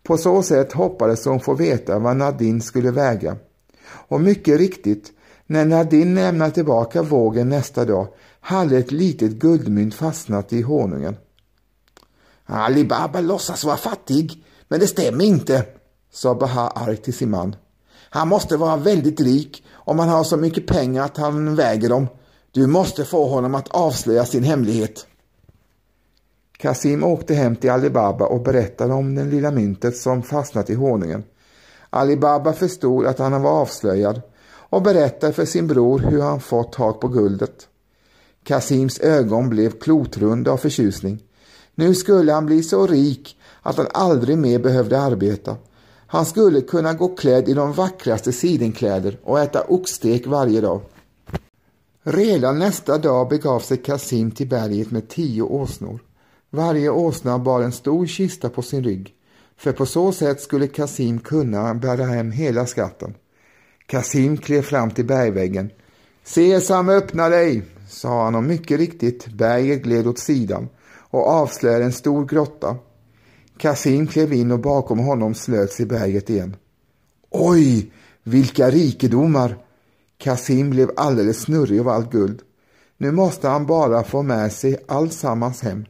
På 0.03 0.17
så 0.17 0.43
sätt 0.43 0.73
hoppades 0.73 1.25
hon 1.25 1.41
få 1.41 1.55
veta 1.55 1.99
vad 1.99 2.17
Nadine 2.17 2.61
skulle 2.61 2.91
väga. 2.91 3.37
Och 4.09 4.21
mycket 4.21 4.59
riktigt, 4.59 5.13
när 5.47 5.65
Nadine 5.65 6.15
lämnade 6.15 6.51
tillbaka 6.51 7.03
vågen 7.03 7.49
nästa 7.49 7.85
dag 7.85 8.09
hade 8.41 8.79
ett 8.79 8.93
litet 8.93 9.33
guldmynt 9.33 9.95
fastnat 9.95 10.53
i 10.53 10.63
honungen. 10.63 11.17
Ali 12.45 12.85
Baba 12.85 13.21
låtsas 13.21 13.65
vara 13.65 13.77
fattig, 13.77 14.45
men 14.69 14.81
det 14.81 14.87
stämmer 14.87 15.25
inte, 15.25 15.65
sa 16.13 16.35
Bahar 16.35 16.73
argt 16.75 17.05
till 17.05 17.15
sin 17.15 17.31
man. 17.31 17.57
Han 18.13 18.29
måste 18.29 18.57
vara 18.57 18.77
väldigt 18.77 19.21
rik 19.21 19.65
om 19.73 19.99
han 19.99 20.09
har 20.09 20.25
så 20.25 20.37
mycket 20.37 20.67
pengar 20.67 21.05
att 21.05 21.17
han 21.17 21.55
väger 21.55 21.89
dem. 21.89 22.07
Du 22.51 22.67
måste 22.67 23.05
få 23.05 23.29
honom 23.29 23.55
att 23.55 23.69
avslöja 23.69 24.25
sin 24.25 24.43
hemlighet. 24.43 25.07
Kasim 26.59 27.05
åkte 27.05 27.35
hem 27.35 27.57
till 27.57 27.71
Alibaba 27.71 28.27
och 28.27 28.43
berättade 28.43 28.95
om 28.95 29.15
det 29.15 29.25
lilla 29.25 29.51
myntet 29.51 29.97
som 29.97 30.23
fastnat 30.23 30.71
i 30.71 30.75
honungen. 30.75 31.25
Alibaba 31.91 32.53
förstod 32.53 33.07
att 33.07 33.19
han 33.19 33.43
var 33.43 33.51
avslöjad 33.51 34.21
och 34.47 34.83
berättade 34.83 35.33
för 35.33 35.45
sin 35.45 35.67
bror 35.67 35.99
hur 35.99 36.21
han 36.21 36.41
fått 36.41 36.73
tag 36.73 37.01
på 37.01 37.09
guldet. 37.09 37.69
Kasims 38.45 38.99
ögon 39.01 39.51
blev 39.51 39.71
klotrunda 39.71 40.51
av 40.53 40.57
förtjusning. 40.57 41.23
Nu 41.75 41.95
skulle 41.95 42.33
han 42.33 42.47
bli 42.47 42.63
så 42.63 42.87
rik 42.87 43.37
att 43.63 43.77
han 43.77 43.87
aldrig 43.95 44.39
mer 44.39 44.59
behövde 44.59 45.01
arbeta. 45.01 45.57
Han 46.13 46.27
skulle 46.27 46.61
kunna 46.61 46.95
gå 46.95 47.09
klädd 47.09 47.49
i 47.49 47.55
de 47.55 47.73
vackraste 47.73 48.33
sidenkläder 48.33 49.19
och 49.23 49.41
äta 49.41 49.65
oxstek 49.69 50.27
varje 50.27 50.61
dag. 50.61 50.81
Redan 52.03 52.59
nästa 52.59 52.99
dag 52.99 53.29
begav 53.29 53.61
sig 53.61 53.77
Kasim 53.77 54.31
till 54.31 54.49
berget 54.49 54.91
med 54.91 55.09
tio 55.09 55.43
åsnor. 55.43 56.01
Varje 56.51 56.91
åsna 56.91 57.39
bar 57.39 57.63
en 57.63 57.73
stor 57.73 58.07
kista 58.07 58.49
på 58.49 58.63
sin 58.63 58.85
rygg, 58.85 59.15
för 59.57 59.73
på 59.73 59.87
så 59.87 60.13
sätt 60.13 60.41
skulle 60.41 60.67
Kasim 60.67 61.19
kunna 61.19 61.75
bära 61.75 62.05
hem 62.05 62.33
hela 62.33 62.67
skatten. 62.67 63.15
Kasim 63.87 64.37
klev 64.37 64.63
fram 64.63 64.91
till 64.91 65.07
bergväggen. 65.07 65.71
Sesam, 66.25 66.89
öppna 66.89 67.29
dig, 67.29 67.63
sa 67.89 68.25
han 68.25 68.35
och 68.35 68.45
mycket 68.45 68.79
riktigt, 68.79 69.27
berget 69.27 69.83
gled 69.83 70.07
åt 70.07 70.19
sidan 70.19 70.69
och 71.11 71.29
avslöjade 71.29 71.85
en 71.85 71.93
stor 71.93 72.27
grotta. 72.27 72.77
Kasim 73.61 74.07
klev 74.07 74.33
in 74.33 74.51
och 74.51 74.61
bakom 74.61 74.99
honom 74.99 75.35
slöt 75.35 75.73
sig 75.73 75.87
berget 75.87 76.31
igen. 76.31 76.57
Oj, 77.31 77.93
vilka 78.23 78.71
rikedomar! 78.71 79.59
Kasim 80.19 80.71
blev 80.71 80.91
alldeles 80.97 81.41
snurrig 81.41 81.81
av 81.81 81.89
allt 81.89 82.13
guld. 82.13 82.43
Nu 82.97 83.13
måste 83.13 83.49
han 83.49 83.67
bara 83.67 84.05
få 84.05 84.23
med 84.23 84.53
sig 84.53 84.85
alltsammans 84.89 85.63
hem. 85.63 85.85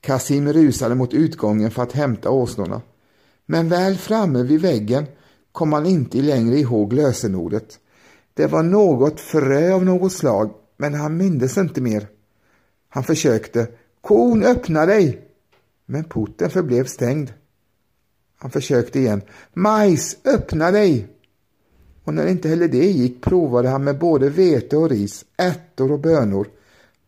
Kasim 0.00 0.52
rusade 0.52 0.94
mot 0.94 1.14
utgången 1.14 1.70
för 1.70 1.82
att 1.82 1.92
hämta 1.92 2.30
åsnorna. 2.30 2.82
Men 3.46 3.68
väl 3.68 3.96
framme 3.96 4.42
vid 4.42 4.60
väggen 4.60 5.06
kom 5.52 5.72
han 5.72 5.86
inte 5.86 6.18
längre 6.18 6.58
ihåg 6.58 6.92
lösenordet. 6.92 7.78
Det 8.34 8.46
var 8.46 8.62
något 8.62 9.20
frö 9.20 9.74
av 9.74 9.84
något 9.84 10.12
slag, 10.12 10.50
men 10.76 10.94
han 10.94 11.16
mindes 11.16 11.58
inte 11.58 11.80
mer. 11.80 12.08
Han 12.88 13.04
försökte. 13.04 13.66
Kon, 14.00 14.42
öppna 14.42 14.86
dig! 14.86 15.27
Men 15.90 16.04
porten 16.04 16.50
förblev 16.50 16.84
stängd. 16.84 17.32
Han 18.38 18.50
försökte 18.50 18.98
igen. 18.98 19.22
Majs, 19.52 20.16
öppna 20.24 20.70
dig! 20.70 21.08
Och 22.04 22.14
när 22.14 22.26
inte 22.26 22.48
heller 22.48 22.68
det 22.68 22.90
gick 22.90 23.22
provade 23.22 23.68
han 23.68 23.84
med 23.84 23.98
både 23.98 24.30
vete 24.30 24.76
och 24.76 24.90
ris, 24.90 25.24
ärtor 25.36 25.92
och 25.92 26.00
bönor. 26.00 26.48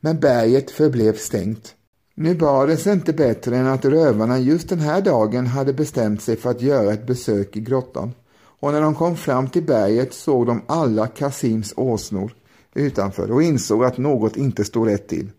Men 0.01 0.21
berget 0.21 0.71
förblev 0.71 1.17
stängt. 1.17 1.75
Nu 2.15 2.35
bar 2.35 2.67
det 2.67 2.77
sig 2.77 2.93
inte 2.93 3.13
bättre 3.13 3.57
än 3.57 3.67
att 3.67 3.85
rövarna 3.85 4.39
just 4.39 4.69
den 4.69 4.81
här 4.81 5.01
dagen 5.01 5.47
hade 5.47 5.73
bestämt 5.73 6.23
sig 6.23 6.37
för 6.37 6.51
att 6.51 6.63
göra 6.63 6.93
ett 6.93 7.07
besök 7.07 7.57
i 7.57 7.61
grottan. 7.61 8.15
Och 8.35 8.73
när 8.73 8.81
de 8.81 8.95
kom 8.95 9.17
fram 9.17 9.49
till 9.49 9.63
berget 9.63 10.15
såg 10.15 10.47
de 10.47 10.63
alla 10.67 11.07
Kasims 11.07 11.75
åsnor 11.77 12.33
utanför 12.75 13.31
och 13.31 13.43
insåg 13.43 13.85
att 13.85 13.99
något 13.99 14.37
inte 14.37 14.65
stod 14.65 14.89
rätt 14.89 15.09
till. 15.09 15.31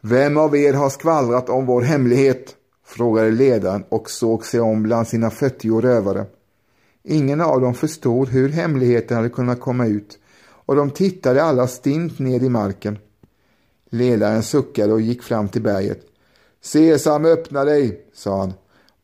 Vem 0.00 0.36
av 0.36 0.56
er 0.56 0.72
har 0.72 0.90
skvallrat 0.90 1.48
om 1.48 1.66
vår 1.66 1.82
hemlighet? 1.82 2.54
frågade 2.86 3.30
ledaren 3.30 3.84
och 3.88 4.10
såg 4.10 4.44
sig 4.44 4.60
om 4.60 4.82
bland 4.82 5.08
sina 5.08 5.30
fyrtio 5.30 5.80
rövare. 5.80 6.26
Ingen 7.04 7.40
av 7.40 7.60
dem 7.60 7.74
förstod 7.74 8.28
hur 8.28 8.48
hemligheten 8.48 9.16
hade 9.16 9.28
kunnat 9.28 9.60
komma 9.60 9.86
ut 9.86 10.18
och 10.66 10.76
de 10.76 10.90
tittade 10.90 11.42
alla 11.42 11.66
stint 11.66 12.18
ned 12.18 12.42
i 12.42 12.48
marken. 12.48 12.98
Ledaren 13.90 14.42
suckade 14.42 14.92
och 14.92 15.00
gick 15.00 15.22
fram 15.22 15.48
till 15.48 15.62
berget. 15.62 16.00
Sesam, 16.62 17.24
öppna 17.24 17.64
dig, 17.64 18.06
sa 18.14 18.38
han. 18.38 18.52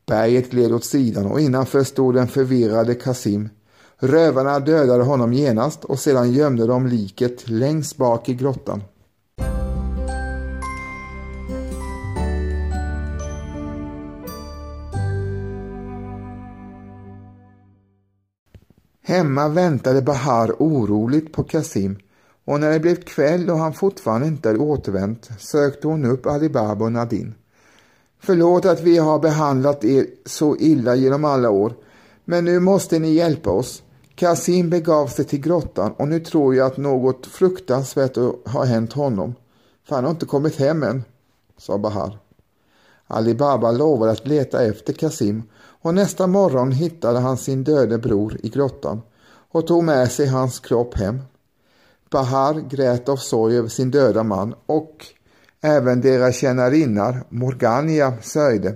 Berget 0.05 0.51
gled 0.51 0.73
åt 0.73 0.85
sidan 0.85 1.25
och 1.25 1.41
innanför 1.41 1.83
stod 1.83 2.13
den 2.13 2.27
förvirrade 2.27 2.95
Kasim. 2.95 3.49
Rövarna 3.97 4.59
dödade 4.59 5.03
honom 5.03 5.33
genast 5.33 5.83
och 5.83 5.99
sedan 5.99 6.31
gömde 6.31 6.67
de 6.67 6.87
liket 6.87 7.49
längst 7.49 7.97
bak 7.97 8.29
i 8.29 8.33
grottan. 8.33 8.81
Hemma 19.07 19.49
väntade 19.49 20.01
Bahar 20.01 20.55
oroligt 20.59 21.33
på 21.33 21.43
Kasim 21.43 21.97
och 22.45 22.59
när 22.59 22.71
det 22.71 22.79
blev 22.79 22.95
kväll 22.95 23.49
och 23.49 23.57
han 23.57 23.73
fortfarande 23.73 24.27
inte 24.27 24.49
hade 24.49 24.59
återvänt 24.59 25.29
sökte 25.39 25.87
hon 25.87 26.05
upp 26.05 26.25
Ali 26.25 26.49
Baba 26.49 26.85
och 26.85 26.91
Nadine. 26.91 27.33
Förlåt 28.19 28.65
att 28.65 28.81
vi 28.81 28.97
har 28.97 29.19
behandlat 29.19 29.83
er 29.83 30.05
så 30.25 30.55
illa 30.57 30.95
genom 30.95 31.25
alla 31.25 31.49
år, 31.49 31.73
men 32.25 32.45
nu 32.45 32.59
måste 32.59 32.99
ni 32.99 33.13
hjälpa 33.13 33.49
oss. 33.49 33.83
Kasim 34.15 34.69
begav 34.69 35.07
sig 35.07 35.25
till 35.25 35.41
grottan 35.41 35.91
och 35.97 36.07
nu 36.07 36.19
tror 36.19 36.55
jag 36.55 36.67
att 36.67 36.77
något 36.77 37.25
fruktansvärt 37.25 38.15
har 38.45 38.65
hänt 38.65 38.93
honom, 38.93 39.35
för 39.87 39.95
han 39.95 40.03
har 40.03 40.11
inte 40.11 40.25
kommit 40.25 40.55
hem 40.55 40.83
än, 40.83 41.03
sa 41.57 41.77
Bahar. 41.77 42.19
Ali 43.07 43.35
Baba 43.35 43.71
lovade 43.71 44.11
att 44.11 44.27
leta 44.27 44.65
efter 44.65 44.93
Kasim 44.93 45.43
och 45.85 45.93
nästa 45.93 46.27
morgon 46.27 46.71
hittade 46.71 47.19
han 47.19 47.37
sin 47.37 47.63
döde 47.63 47.97
bror 47.97 48.37
i 48.43 48.49
grottan 48.49 49.01
och 49.51 49.67
tog 49.67 49.83
med 49.83 50.11
sig 50.11 50.27
hans 50.27 50.59
kropp 50.59 50.97
hem. 50.97 51.21
Bahar 52.09 52.53
grät 52.53 53.09
av 53.09 53.15
sorg 53.15 53.57
över 53.57 53.69
sin 53.69 53.91
döda 53.91 54.23
man 54.23 54.55
och 54.65 55.05
även 55.61 56.01
deras 56.01 56.35
tjänarinna 56.35 57.15
Morgania 57.29 58.13
sörjde. 58.21 58.75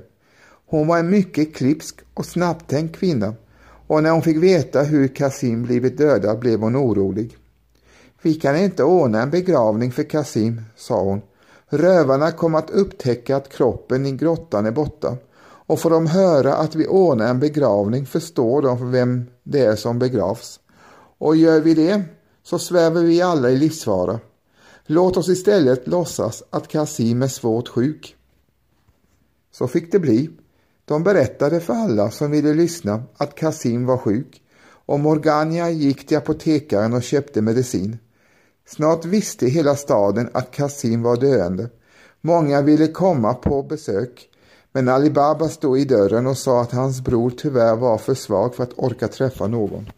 Hon 0.66 0.88
var 0.88 1.00
en 1.00 1.10
mycket 1.10 1.56
klipsk 1.56 2.00
och 2.14 2.26
snabbtänkt 2.26 2.96
kvinna 2.96 3.34
och 3.88 4.04
när 4.04 4.12
hon 4.12 4.22
fick 4.22 4.44
veta 4.44 4.82
hur 4.84 5.08
Kasim 5.08 5.64
blivit 5.64 5.98
dödad 5.98 6.40
blev 6.40 6.60
hon 6.60 6.76
orolig. 6.76 7.38
Vi 8.22 8.34
kan 8.34 8.58
inte 8.58 8.84
ordna 8.84 9.22
en 9.22 9.30
begravning 9.30 9.92
för 9.92 10.04
Kasim, 10.04 10.62
sa 10.76 11.04
hon. 11.04 11.22
Rövarna 11.70 12.32
kommer 12.32 12.58
att 12.58 12.70
upptäcka 12.70 13.36
att 13.36 13.50
kroppen 13.50 14.06
i 14.06 14.12
grottan 14.12 14.66
är 14.66 14.72
borta 14.72 15.18
och 15.70 15.80
får 15.80 15.90
de 15.90 16.08
höra 16.08 16.56
att 16.56 16.76
vi 16.76 16.88
ordnar 16.88 17.30
en 17.30 17.40
begravning 17.40 18.06
förstår 18.06 18.62
de 18.62 18.92
vem 18.92 19.26
det 19.44 19.60
är 19.60 19.76
som 19.76 20.00
begravs. 20.00 20.60
Och 21.18 21.36
gör 21.36 21.62
vi 21.62 21.74
det 21.74 22.04
så 22.44 22.60
svävar 22.60 23.02
vi 23.02 23.22
alla 23.22 23.50
i 23.50 23.58
livsfara. 23.58 24.20
Låt 24.86 25.18
oss 25.18 25.30
istället 25.30 25.88
låtsas 25.88 26.44
att 26.50 26.68
Kasim 26.68 27.22
är 27.22 27.28
svårt 27.28 27.68
sjuk. 27.68 28.16
Så 29.52 29.68
fick 29.68 29.92
det 29.92 30.00
bli. 30.00 30.30
De 30.86 31.04
berättade 31.04 31.60
för 31.60 31.74
alla 31.74 32.12
som 32.12 32.32
ville 32.32 32.54
lyssna 32.54 33.04
att 33.18 33.36
Kasim 33.36 33.86
var 33.86 33.98
sjuk 33.98 34.42
och 34.86 35.00
Morgania 35.00 35.70
gick 35.70 36.08
till 36.08 36.18
apotekaren 36.18 36.94
och 36.94 37.04
köpte 37.04 37.42
medicin. 37.42 37.98
Snart 38.68 39.06
visste 39.06 39.46
hela 39.46 39.76
staden 39.76 40.30
att 40.34 40.52
Kasim 40.52 41.02
var 41.02 41.18
döende. 41.18 41.70
Många 42.22 42.62
ville 42.62 42.88
komma 42.88 43.34
på 43.34 43.64
besök 43.64 44.29
men 44.72 44.90
Ali 44.90 45.10
Baba 45.10 45.50
stod 45.50 45.80
i 45.80 45.86
dörren 45.86 46.28
och 46.28 46.38
sa 46.38 46.62
att 46.62 46.72
hans 46.72 47.02
bror 47.02 47.30
tyvärr 47.38 47.76
var 47.76 47.98
för 47.98 48.14
svag 48.14 48.56
för 48.56 48.64
att 48.64 48.74
orka 48.76 49.08
träffa 49.08 49.48
någon. 49.48 49.90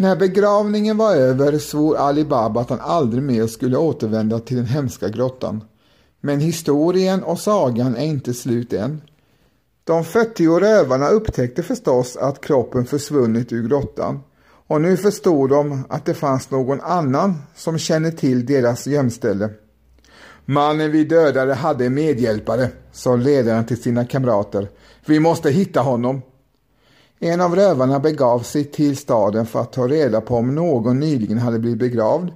När 0.00 0.16
begravningen 0.16 0.96
var 0.96 1.14
över 1.14 1.58
svor 1.58 1.96
Ali 1.96 2.24
Baba 2.24 2.60
att 2.60 2.70
han 2.70 2.80
aldrig 2.80 3.22
mer 3.22 3.46
skulle 3.46 3.76
återvända 3.76 4.38
till 4.38 4.56
den 4.56 4.66
hemska 4.66 5.08
grottan. 5.08 5.64
Men 6.20 6.40
historien 6.40 7.22
och 7.22 7.38
sagan 7.38 7.96
är 7.96 8.04
inte 8.04 8.34
slut 8.34 8.72
än. 8.72 9.00
De 9.88 10.04
40 10.04 10.60
rövarna 10.60 11.08
upptäckte 11.08 11.62
förstås 11.62 12.16
att 12.16 12.40
kroppen 12.40 12.86
försvunnit 12.86 13.52
ur 13.52 13.68
grottan 13.68 14.20
och 14.66 14.80
nu 14.80 14.96
förstod 14.96 15.50
de 15.50 15.84
att 15.88 16.04
det 16.04 16.14
fanns 16.14 16.50
någon 16.50 16.80
annan 16.80 17.34
som 17.56 17.78
kände 17.78 18.12
till 18.12 18.46
deras 18.46 18.86
gömställe. 18.86 19.50
Mannen 20.44 20.92
vi 20.92 21.04
dödade 21.04 21.54
hade 21.54 21.86
en 21.86 21.94
medhjälpare, 21.94 22.68
sa 22.92 23.16
ledaren 23.16 23.66
till 23.66 23.82
sina 23.82 24.04
kamrater. 24.04 24.68
Vi 25.06 25.20
måste 25.20 25.50
hitta 25.50 25.80
honom. 25.80 26.22
En 27.18 27.40
av 27.40 27.56
rövarna 27.56 28.00
begav 28.00 28.40
sig 28.40 28.64
till 28.64 28.96
staden 28.96 29.46
för 29.46 29.60
att 29.60 29.72
ta 29.72 29.88
reda 29.88 30.20
på 30.20 30.36
om 30.36 30.54
någon 30.54 31.00
nyligen 31.00 31.38
hade 31.38 31.58
blivit 31.58 31.78
begravd 31.78 32.32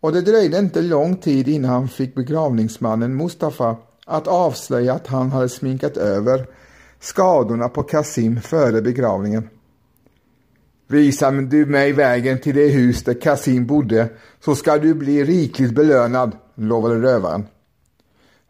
och 0.00 0.12
det 0.12 0.20
dröjde 0.20 0.58
inte 0.58 0.82
lång 0.82 1.16
tid 1.16 1.48
innan 1.48 1.70
han 1.70 1.88
fick 1.88 2.14
begravningsmannen 2.14 3.16
Mustafa 3.16 3.76
att 4.06 4.28
avslöja 4.28 4.94
att 4.94 5.06
han 5.06 5.32
hade 5.32 5.48
sminkat 5.48 5.96
över 5.96 6.46
skadorna 7.04 7.68
på 7.68 7.82
Kasim 7.82 8.40
före 8.40 8.82
begravningen. 8.82 9.48
Visar 10.86 11.32
du 11.32 11.66
mig 11.66 11.92
vägen 11.92 12.40
till 12.40 12.54
det 12.54 12.68
hus 12.68 13.04
där 13.04 13.20
Kasim 13.20 13.66
bodde 13.66 14.08
så 14.44 14.54
ska 14.54 14.78
du 14.78 14.94
bli 14.94 15.24
rikligt 15.24 15.74
belönad, 15.74 16.36
lovade 16.54 17.02
rövaren. 17.02 17.46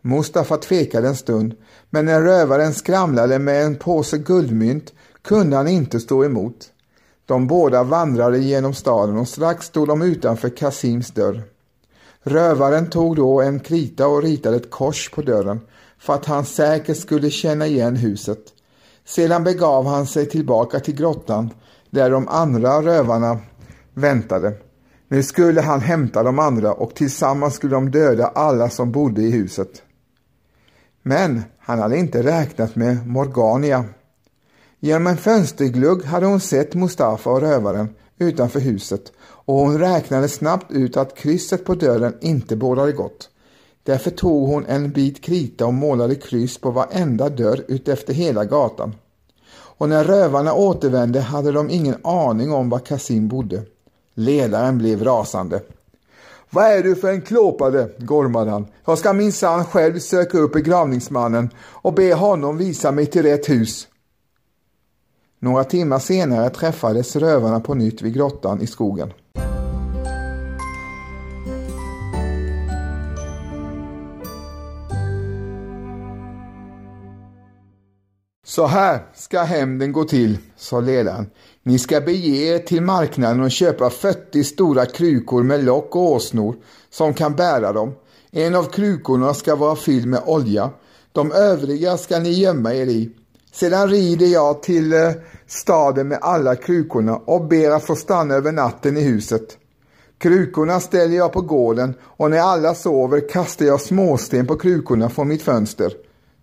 Mustafa 0.00 0.56
tvekade 0.56 1.08
en 1.08 1.16
stund, 1.16 1.54
men 1.90 2.04
när 2.04 2.22
rövaren 2.22 2.74
skramlade 2.74 3.38
med 3.38 3.64
en 3.64 3.76
påse 3.76 4.18
guldmynt 4.18 4.92
kunde 5.22 5.56
han 5.56 5.68
inte 5.68 6.00
stå 6.00 6.24
emot. 6.24 6.70
De 7.26 7.46
båda 7.46 7.82
vandrade 7.82 8.38
genom 8.38 8.74
staden 8.74 9.16
och 9.16 9.28
strax 9.28 9.66
stod 9.66 9.88
de 9.88 10.02
utanför 10.02 10.48
Kasims 10.48 11.10
dörr. 11.10 11.42
Rövaren 12.22 12.90
tog 12.90 13.16
då 13.16 13.40
en 13.40 13.60
krita 13.60 14.06
och 14.06 14.22
ritade 14.22 14.56
ett 14.56 14.70
kors 14.70 15.10
på 15.10 15.22
dörren 15.22 15.60
för 16.04 16.14
att 16.14 16.24
han 16.24 16.44
säkert 16.44 16.96
skulle 16.96 17.30
känna 17.30 17.66
igen 17.66 17.96
huset. 17.96 18.38
Sedan 19.04 19.44
begav 19.44 19.86
han 19.86 20.06
sig 20.06 20.28
tillbaka 20.28 20.80
till 20.80 20.94
grottan 20.94 21.50
där 21.90 22.10
de 22.10 22.28
andra 22.28 22.82
rövarna 22.82 23.38
väntade. 23.94 24.52
Nu 25.08 25.22
skulle 25.22 25.60
han 25.60 25.80
hämta 25.80 26.22
de 26.22 26.38
andra 26.38 26.72
och 26.72 26.94
tillsammans 26.94 27.54
skulle 27.54 27.74
de 27.74 27.90
döda 27.90 28.26
alla 28.26 28.70
som 28.70 28.92
bodde 28.92 29.22
i 29.22 29.30
huset. 29.30 29.82
Men 31.02 31.42
han 31.58 31.78
hade 31.78 31.96
inte 31.96 32.22
räknat 32.22 32.76
med 32.76 33.06
Morgania. 33.06 33.84
Genom 34.80 35.06
en 35.06 35.16
fönsterglugg 35.16 36.04
hade 36.04 36.26
hon 36.26 36.40
sett 36.40 36.74
Mustafa 36.74 37.30
och 37.30 37.40
rövaren 37.40 37.88
utanför 38.18 38.60
huset 38.60 39.12
och 39.20 39.54
hon 39.54 39.78
räknade 39.78 40.28
snabbt 40.28 40.72
ut 40.72 40.96
att 40.96 41.16
krysset 41.16 41.64
på 41.64 41.74
dörren 41.74 42.16
inte 42.20 42.56
bådade 42.56 42.92
gott. 42.92 43.30
Därför 43.84 44.10
tog 44.10 44.48
hon 44.48 44.66
en 44.66 44.90
bit 44.90 45.22
krita 45.22 45.66
och 45.66 45.74
målade 45.74 46.14
kryss 46.14 46.58
på 46.58 46.70
varenda 46.70 47.28
dörr 47.28 47.64
utefter 47.68 48.14
hela 48.14 48.44
gatan. 48.44 48.94
Och 49.52 49.88
när 49.88 50.04
rövarna 50.04 50.54
återvände 50.54 51.20
hade 51.20 51.52
de 51.52 51.70
ingen 51.70 51.96
aning 52.04 52.52
om 52.52 52.70
var 52.70 52.78
Kasim 52.78 53.28
bodde. 53.28 53.62
Ledaren 54.14 54.78
blev 54.78 55.04
rasande. 55.04 55.60
Vad 56.50 56.64
är 56.64 56.82
du 56.82 56.94
för 56.94 57.12
en 57.12 57.22
klåpare, 57.22 57.88
gormade 57.98 58.50
han. 58.50 58.66
Jag 58.84 58.98
ska 58.98 59.12
minsann 59.12 59.64
själv 59.64 59.98
söka 59.98 60.38
upp 60.38 60.52
begravningsmannen 60.52 61.50
och 61.58 61.94
be 61.94 62.14
honom 62.14 62.56
visa 62.56 62.92
mig 62.92 63.06
till 63.06 63.22
rätt 63.22 63.48
hus. 63.48 63.88
Några 65.38 65.64
timmar 65.64 65.98
senare 65.98 66.50
träffades 66.50 67.16
rövarna 67.16 67.60
på 67.60 67.74
nytt 67.74 68.02
vid 68.02 68.14
grottan 68.14 68.60
i 68.60 68.66
skogen. 68.66 69.12
Så 78.54 78.66
här 78.66 79.06
ska 79.14 79.42
hämnden 79.42 79.92
gå 79.92 80.04
till, 80.04 80.38
sa 80.56 80.80
ledaren. 80.80 81.26
Ni 81.62 81.78
ska 81.78 82.00
bege 82.00 82.54
er 82.54 82.58
till 82.58 82.82
marknaden 82.82 83.40
och 83.40 83.50
köpa 83.50 83.90
40 83.90 84.44
stora 84.44 84.86
krukor 84.86 85.42
med 85.42 85.64
lock 85.64 85.96
och 85.96 86.12
åsnor 86.12 86.56
som 86.90 87.14
kan 87.14 87.34
bära 87.34 87.72
dem. 87.72 87.94
En 88.30 88.54
av 88.54 88.64
krukorna 88.64 89.34
ska 89.34 89.56
vara 89.56 89.76
fylld 89.76 90.06
med 90.06 90.22
olja. 90.26 90.70
De 91.12 91.32
övriga 91.32 91.96
ska 91.96 92.18
ni 92.18 92.30
gömma 92.30 92.74
er 92.74 92.86
i. 92.86 93.10
Sedan 93.52 93.88
rider 93.88 94.26
jag 94.26 94.62
till 94.62 94.92
eh, 94.92 95.10
staden 95.46 96.08
med 96.08 96.18
alla 96.22 96.56
krukorna 96.56 97.16
och 97.16 97.44
ber 97.44 97.70
att 97.70 97.86
få 97.86 97.96
stanna 97.96 98.34
över 98.34 98.52
natten 98.52 98.96
i 98.96 99.00
huset. 99.00 99.58
Krukorna 100.18 100.80
ställer 100.80 101.16
jag 101.16 101.32
på 101.32 101.40
gården 101.40 101.94
och 102.02 102.30
när 102.30 102.38
alla 102.38 102.74
sover 102.74 103.28
kastar 103.28 103.66
jag 103.66 103.80
småsten 103.80 104.46
på 104.46 104.56
krukorna 104.56 105.08
från 105.08 105.28
mitt 105.28 105.42
fönster. 105.42 105.92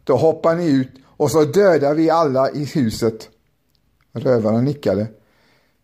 Då 0.04 0.16
hoppar 0.16 0.56
ni 0.56 0.72
ut 0.72 1.01
och 1.22 1.32
så 1.32 1.44
dödar 1.44 1.94
vi 1.94 2.10
alla 2.10 2.52
i 2.52 2.66
huset. 2.66 3.30
Rövarna 4.14 4.62
nickade. 4.62 5.08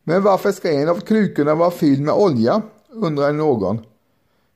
Men 0.03 0.23
varför 0.23 0.51
ska 0.51 0.71
en 0.71 0.89
av 0.89 0.99
krukorna 0.99 1.55
vara 1.55 1.71
fylld 1.71 2.01
med 2.01 2.13
olja? 2.13 2.61
undrade 2.89 3.33
någon. 3.33 3.79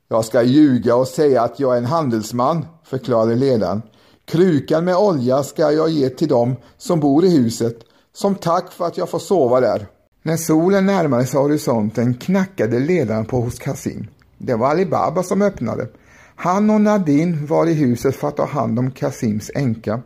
Jag 0.08 0.24
ska 0.24 0.42
ljuga 0.42 0.96
och 0.96 1.08
säga 1.08 1.42
att 1.42 1.60
jag 1.60 1.74
är 1.74 1.78
en 1.78 1.84
handelsman, 1.84 2.66
förklarade 2.84 3.34
ledaren. 3.34 3.82
Krukan 4.24 4.84
med 4.84 4.96
olja 4.96 5.42
ska 5.42 5.72
jag 5.72 5.90
ge 5.90 6.08
till 6.08 6.28
dem 6.28 6.56
som 6.76 7.00
bor 7.00 7.24
i 7.24 7.36
huset 7.36 7.78
som 8.12 8.34
tack 8.34 8.72
för 8.72 8.86
att 8.86 8.98
jag 8.98 9.08
får 9.08 9.18
sova 9.18 9.60
där. 9.60 9.86
När 10.22 10.36
solen 10.36 10.86
närmade 10.86 11.26
sig 11.26 11.40
horisonten 11.40 12.14
knackade 12.14 12.78
ledaren 12.78 13.24
på 13.24 13.40
hos 13.40 13.58
Kasim. 13.58 14.06
Det 14.38 14.54
var 14.54 14.70
Ali 14.70 14.86
Baba 14.86 15.22
som 15.22 15.42
öppnade. 15.42 15.88
Han 16.36 16.70
och 16.70 16.80
Nadine 16.80 17.46
var 17.46 17.66
i 17.66 17.72
huset 17.72 18.16
för 18.16 18.28
att 18.28 18.36
ta 18.36 18.46
hand 18.46 18.78
om 18.78 18.90
Kasims 18.90 19.50
änka. 19.54 20.02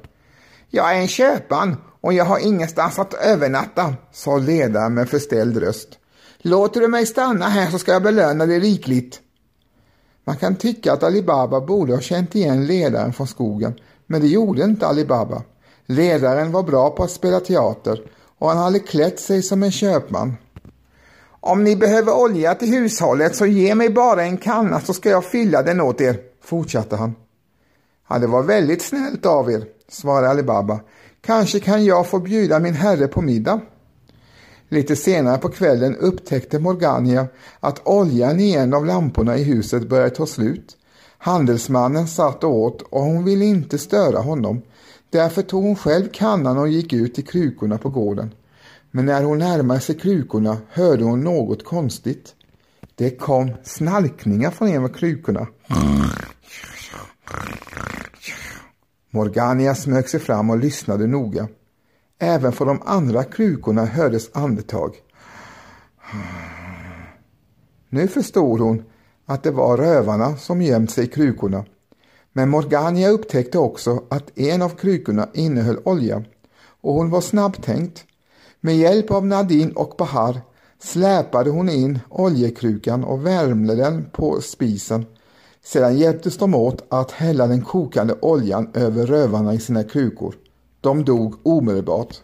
Jag 0.71 0.97
är 0.97 1.01
en 1.01 1.09
köpman 1.09 1.77
och 2.01 2.13
jag 2.13 2.25
har 2.25 2.39
ingenstans 2.39 2.99
att 2.99 3.15
övernatta, 3.15 3.95
sa 4.13 4.39
ledaren 4.39 4.95
med 4.95 5.09
förställd 5.09 5.57
röst. 5.57 5.89
Låter 6.39 6.81
du 6.81 6.89
mig 6.89 7.07
stanna 7.07 7.49
här 7.49 7.71
så 7.71 7.79
ska 7.79 7.93
jag 7.93 8.03
belöna 8.03 8.47
dig 8.47 8.61
rikligt. 8.61 9.21
Man 10.25 10.37
kan 10.37 10.57
tycka 10.57 10.93
att 10.93 11.03
Alibaba 11.03 11.61
borde 11.61 11.95
ha 11.95 12.01
känt 12.01 12.35
igen 12.35 12.67
ledaren 12.67 13.13
från 13.13 13.27
skogen, 13.27 13.75
men 14.07 14.21
det 14.21 14.27
gjorde 14.27 14.65
inte 14.65 14.87
Alibaba. 14.87 15.43
Ledaren 15.87 16.53
var 16.53 16.63
bra 16.63 16.91
på 16.91 17.03
att 17.03 17.11
spela 17.11 17.41
teater 17.41 18.01
och 18.39 18.49
han 18.49 18.59
hade 18.59 18.79
klätt 18.79 19.21
sig 19.21 19.43
som 19.43 19.63
en 19.63 19.73
köpman. 19.73 20.37
Om 21.41 21.65
ni 21.65 21.77
behöver 21.77 22.13
olja 22.13 22.55
till 22.55 22.69
hushållet 22.69 23.37
så 23.37 23.47
ge 23.47 23.75
mig 23.75 23.91
bara 23.91 24.23
en 24.23 24.37
kanna 24.37 24.81
så 24.81 24.95
ska 24.95 25.11
jag 25.11 25.25
fylla 25.25 25.63
den 25.63 25.81
åt 25.81 26.01
er, 26.01 26.19
fortsatte 26.43 26.97
han. 26.97 27.15
Ja, 28.09 28.19
det 28.19 28.27
var 28.27 28.43
väldigt 28.43 28.83
snällt 28.83 29.27
av 29.27 29.51
er, 29.51 29.65
svarade 29.89 30.29
Alibaba, 30.29 30.81
Kanske 31.21 31.61
kan 31.61 31.85
jag 31.85 32.07
få 32.07 32.19
bjuda 32.19 32.59
min 32.59 32.75
herre 32.75 33.09
på 33.09 33.23
middag? 33.23 33.61
Lite 34.69 34.97
senare 34.97 35.39
på 35.39 35.49
kvällen 35.49 35.97
upptäckte 35.97 36.59
Morgania 36.59 37.27
att 37.61 37.87
oljan 37.87 38.41
i 38.41 38.55
en 38.55 38.75
av 38.75 38.87
lamporna 38.87 39.37
i 39.37 39.43
huset 39.43 39.89
började 39.89 40.11
ta 40.11 40.27
slut. 40.27 40.77
Handelsmannen 41.19 42.09
satt 42.09 42.45
och 42.45 42.55
åt 42.55 42.83
och 42.83 43.03
hon 43.03 43.25
ville 43.25 43.45
inte 43.45 43.79
störa 43.79 44.19
honom. 44.19 44.63
Därför 45.11 45.43
tog 45.43 45.65
hon 45.65 45.77
själv 45.77 46.09
kannan 46.13 46.59
och 46.59 46.69
gick 46.69 46.93
ut 46.93 47.15
till 47.15 47.27
krukorna 47.27 47.79
på 47.79 47.89
gården. 47.89 48.35
Men 48.91 49.07
när 49.07 49.23
hon 49.23 49.39
närmade 49.39 49.81
sig 49.81 49.99
krukorna 49.99 50.57
hörde 50.71 51.05
hon 51.05 51.21
något 51.21 51.65
konstigt. 51.65 52.35
Det 52.95 53.11
kom 53.11 53.51
snarkningar 53.65 54.51
från 54.51 54.69
en 54.69 54.85
av 54.85 54.89
krukorna. 54.89 55.47
Morgania 59.17 59.75
smög 59.75 60.09
sig 60.09 60.21
fram 60.21 60.51
och 60.51 60.59
lyssnade 60.59 61.07
noga. 61.07 61.49
Även 62.19 62.53
från 62.53 62.69
de 62.69 62.83
andra 62.85 63.25
krukorna 63.25 63.85
hördes 63.85 64.31
andetag. 64.33 64.97
Nu 67.89 68.09
förstod 68.09 68.61
hon 68.61 68.85
att 69.27 69.43
det 69.43 69.51
var 69.51 69.77
rövarna 69.77 70.37
som 70.37 70.63
gömt 70.63 70.91
sig 70.91 71.05
i 71.05 71.09
krukorna. 71.09 71.65
Men 72.33 72.49
Morgania 72.49 73.09
upptäckte 73.09 73.59
också 73.59 74.03
att 74.11 74.39
en 74.39 74.63
av 74.63 74.69
krukorna 74.69 75.29
innehöll 75.35 75.79
olja 75.85 76.25
och 76.81 76.95
hon 76.95 77.11
var 77.11 77.21
snabbtänkt. 77.21 78.05
Med 78.61 78.77
hjälp 78.77 79.11
av 79.11 79.27
Nadine 79.27 79.73
och 79.73 79.95
Bahar 79.99 80.41
släpade 80.79 81.51
hon 81.51 81.69
in 81.69 81.99
oljekrukan 82.09 83.05
och 83.05 83.27
värmde 83.27 83.75
den 83.75 84.11
på 84.13 84.41
spisen 84.41 85.07
sedan 85.67 85.99
hjälptes 85.99 86.37
de 86.37 86.55
åt 86.55 86.85
att 86.89 87.11
hälla 87.11 87.47
den 87.47 87.63
kokande 87.63 88.15
oljan 88.21 88.71
över 88.75 89.07
rövarna 89.07 89.55
i 89.55 89.61
sina 89.61 89.85
krukor. 89.85 90.35
De 90.81 91.05
dog 91.05 91.35
omedelbart. 91.43 92.17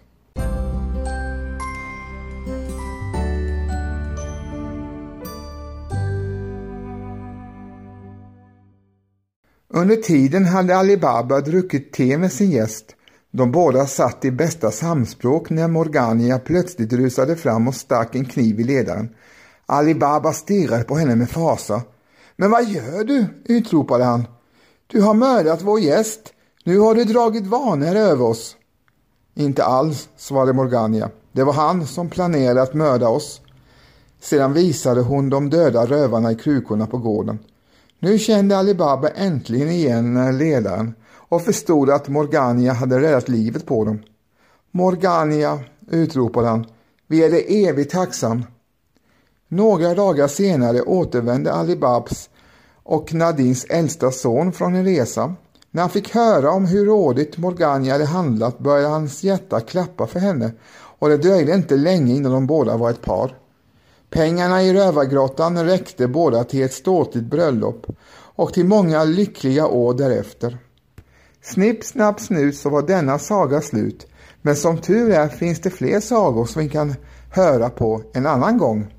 Under 9.75 9.97
tiden 9.97 10.45
hade 10.45 10.77
Alibaba 10.77 11.41
druckit 11.41 11.93
te 11.93 12.19
med 12.19 12.33
sin 12.33 12.51
gäst. 12.51 12.85
De 13.31 13.53
båda 13.53 13.87
satt 13.87 14.25
i 14.25 14.31
bästa 14.31 14.71
samspråk 14.71 15.51
när 15.51 15.69
Morgania 15.69 16.39
plötsligt 16.39 16.93
rusade 16.93 17.37
fram 17.37 17.69
och 17.69 17.75
stack 17.75 18.15
en 18.15 18.25
kniv 18.25 18.61
i 18.61 18.65
ledaren. 18.65 19.09
Alibaba 19.67 20.33
stirrade 20.33 20.85
på 20.85 20.95
henne 20.95 21.17
med 21.17 21.31
fasa. 21.31 21.83
Men 22.43 22.51
vad 22.51 22.65
gör 22.65 23.05
du? 23.05 23.27
utropade 23.45 24.05
han. 24.05 24.27
Du 24.87 25.03
har 25.03 25.15
mördat 25.15 25.63
vår 25.63 25.81
gäst. 25.81 26.33
Nu 26.65 26.79
har 26.79 26.95
du 26.95 27.05
dragit 27.05 27.47
vanor 27.47 27.97
över 27.97 28.25
oss. 28.25 28.57
Inte 29.35 29.65
alls, 29.65 30.09
svarade 30.17 30.53
Morgania. 30.53 31.11
Det 31.33 31.45
var 31.45 31.53
han 31.53 31.87
som 31.87 32.11
planerade 32.11 32.63
att 32.63 32.75
mörda 32.75 33.09
oss. 33.09 33.41
Sedan 34.21 34.53
visade 34.53 35.01
hon 35.01 35.31
de 35.31 35.51
döda 35.51 35.87
rövarna 35.87 36.33
i 36.33 36.35
krukorna 36.35 36.87
på 36.87 36.99
gården. 36.99 37.39
Nu 37.99 38.19
kände 38.19 38.59
Ali 38.59 38.75
Baba 38.75 39.09
äntligen 39.09 39.69
igen 39.69 40.39
ledaren 40.39 40.95
och 41.15 41.43
förstod 41.43 41.91
att 41.91 42.09
Morgania 42.09 42.73
hade 42.73 43.01
räddat 43.01 43.29
livet 43.29 43.67
på 43.67 43.85
dem. 43.85 44.03
Morgania, 44.71 45.61
utropade 45.91 46.49
han, 46.49 46.67
vi 47.07 47.25
är 47.25 47.31
dig 47.31 47.67
evigt 47.67 47.93
tacksam. 47.93 48.45
Några 49.49 49.95
dagar 49.95 50.29
senare 50.29 50.83
återvände 50.83 51.53
Ali 51.53 51.77
Babs 51.77 52.29
och 52.85 53.15
Nadins 53.15 53.65
äldsta 53.65 54.11
son 54.11 54.53
från 54.53 54.75
en 54.75 54.85
resa. 54.85 55.35
När 55.71 55.83
han 55.83 55.91
fick 55.91 56.15
höra 56.15 56.51
om 56.51 56.67
hur 56.67 56.87
rådigt 56.87 57.39
Morgania 57.39 57.93
hade 57.93 58.07
handlat 58.07 58.59
började 58.59 58.89
hans 58.89 59.25
hjärta 59.25 59.61
klappa 59.61 60.07
för 60.07 60.21
henne 60.21 60.53
och 60.99 61.09
det 61.09 61.17
dröjde 61.17 61.55
inte 61.55 61.77
länge 61.77 62.15
innan 62.15 62.33
de 62.33 62.47
båda 62.47 62.77
var 62.77 62.91
ett 62.91 63.03
par. 63.03 63.39
Pengarna 64.11 64.63
i 64.63 64.75
rövargrottan 64.75 65.65
räckte 65.65 66.09
båda 66.09 66.45
till 66.45 66.63
ett 66.63 66.73
ståtligt 66.73 67.25
bröllop 67.25 67.87
och 68.35 68.53
till 68.55 68.67
många 68.67 69.05
lyckliga 69.05 69.67
år 69.67 69.95
därefter. 69.95 70.59
Snipp, 71.43 71.85
snapp, 71.85 72.21
snut 72.21 72.57
så 72.57 72.71
var 72.71 72.83
denna 72.83 73.19
saga 73.19 73.61
slut. 73.61 74.07
Men 74.43 74.57
som 74.57 74.79
tur 74.79 75.11
är 75.11 75.29
finns 75.29 75.61
det 75.61 75.71
fler 75.71 76.01
sagor 76.01 76.47
som 76.47 76.63
vi 76.63 76.69
kan 76.69 76.95
höra 77.31 77.71
på 77.71 78.03
en 78.15 78.27
annan 78.27 78.59
gång. 78.59 78.95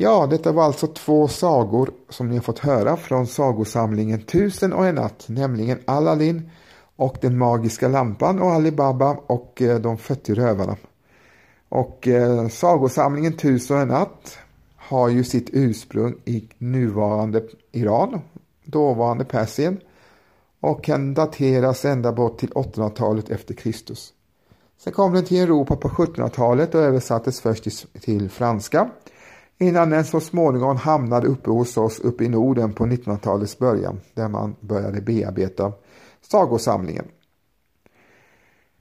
Ja, 0.00 0.26
detta 0.26 0.52
var 0.52 0.64
alltså 0.64 0.86
två 0.86 1.28
sagor 1.28 1.90
som 2.08 2.28
ni 2.28 2.34
har 2.34 2.42
fått 2.42 2.58
höra 2.58 2.96
från 2.96 3.26
sagosamlingen 3.26 4.22
Tusen 4.22 4.72
och 4.72 4.86
en 4.86 4.94
natt, 4.94 5.24
nämligen 5.28 5.78
Aladdin 5.84 6.50
och 6.96 7.16
Den 7.20 7.38
magiska 7.38 7.88
lampan 7.88 8.42
och 8.42 8.50
Alibaba 8.50 9.16
och 9.26 9.62
eh, 9.62 9.78
De 9.78 9.98
40 9.98 10.34
rövarna. 10.34 10.76
Och 11.68 12.08
eh, 12.08 12.48
sagosamlingen 12.48 13.36
Tusen 13.36 13.76
och 13.76 13.82
en 13.82 13.88
natt 13.88 14.38
har 14.76 15.08
ju 15.08 15.24
sitt 15.24 15.50
ursprung 15.52 16.14
i 16.24 16.48
nuvarande 16.58 17.42
Iran, 17.72 18.20
dåvarande 18.64 19.24
Persien 19.24 19.80
och 20.60 20.84
kan 20.84 21.14
dateras 21.14 21.84
ända 21.84 22.12
bort 22.12 22.38
till 22.38 22.50
800-talet 22.50 23.30
efter 23.30 23.54
Kristus. 23.54 24.12
Sen 24.78 24.92
kom 24.92 25.14
den 25.14 25.24
till 25.24 25.42
Europa 25.42 25.76
på 25.76 25.88
1700-talet 25.88 26.74
och 26.74 26.80
översattes 26.80 27.40
först 27.40 27.64
till 28.00 28.30
franska 28.30 28.90
innan 29.58 29.90
den 29.90 30.04
så 30.04 30.20
småningom 30.20 30.76
hamnade 30.76 31.26
uppe 31.26 31.50
hos 31.50 31.76
oss 31.76 32.00
uppe 32.00 32.24
i 32.24 32.28
Norden 32.28 32.72
på 32.72 32.86
1900-talets 32.86 33.58
början 33.58 34.00
där 34.14 34.28
man 34.28 34.56
började 34.60 35.00
bearbeta 35.00 35.72
sagosamlingen. 36.20 37.04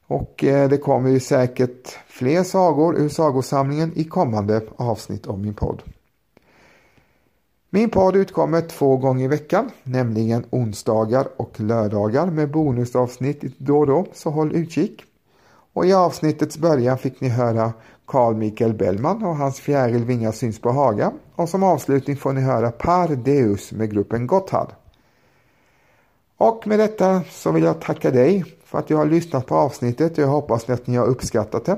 Och 0.07 0.43
eh, 0.43 0.69
det 0.69 0.77
kommer 0.77 1.09
ju 1.09 1.19
säkert 1.19 1.97
fler 2.07 2.43
sagor 2.43 2.97
ur 2.97 3.09
sagosamlingen 3.09 3.91
i 3.95 4.03
kommande 4.03 4.61
avsnitt 4.75 5.27
av 5.27 5.39
min 5.39 5.53
podd. 5.53 5.83
Min 7.69 7.89
podd 7.89 8.15
utkommer 8.15 8.61
två 8.61 8.97
gånger 8.97 9.25
i 9.25 9.27
veckan, 9.27 9.71
nämligen 9.83 10.45
onsdagar 10.49 11.27
och 11.37 11.59
lördagar 11.59 12.25
med 12.25 12.51
bonusavsnitt 12.51 13.41
då 13.57 13.79
och 13.79 13.87
då, 13.87 14.05
så 14.13 14.29
håll 14.29 14.55
utkik. 14.55 15.03
Och 15.73 15.85
i 15.85 15.93
avsnittets 15.93 16.57
början 16.57 16.97
fick 16.97 17.21
ni 17.21 17.29
höra 17.29 17.73
Carl 18.08 18.36
Michael 18.36 18.74
Bellman 18.74 19.24
och 19.24 19.36
hans 19.36 19.60
fjärilvingar 19.60 20.32
syns 20.32 20.62
på 20.62 20.72
Haga 20.72 21.12
och 21.36 21.50
som 21.50 21.63
avslutning 21.63 22.17
får 22.17 22.34
ni 22.34 22.41
höra 22.41 22.72
Par 22.72 23.08
Deus 23.08 23.72
med 23.72 23.91
gruppen 23.91 24.28
Gotthard. 24.28 24.74
Och 26.38 26.67
med 26.67 26.80
detta 26.80 27.22
så 27.30 27.52
vill 27.52 27.63
jag 27.63 27.82
tacka 27.82 28.12
dig 28.12 28.43
för 28.65 28.80
att 28.80 28.88
du 28.88 28.96
har 28.96 29.06
lyssnat 29.06 29.46
på 29.46 29.56
avsnittet 29.56 30.17
och 30.17 30.24
jag 30.24 30.28
hoppas 30.28 30.70
att 30.70 30.88
ni 30.88 30.98
har 30.98 31.06
uppskattat 31.06 31.65
det. 31.65 31.78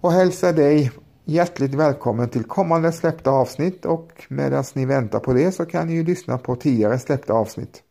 Och 0.00 0.12
hälsa 0.12 0.52
dig 0.52 0.92
hjärtligt 1.24 1.74
välkommen 1.74 2.28
till 2.28 2.44
kommande 2.44 2.92
släppta 2.92 3.30
avsnitt 3.30 3.84
och 3.84 4.24
medan 4.28 4.64
ni 4.74 4.86
väntar 4.86 5.20
på 5.20 5.32
det 5.32 5.52
så 5.52 5.66
kan 5.66 5.86
ni 5.86 5.92
ju 5.92 6.04
lyssna 6.04 6.38
på 6.38 6.56
tidigare 6.56 6.98
släppta 6.98 7.32
avsnitt. 7.32 7.82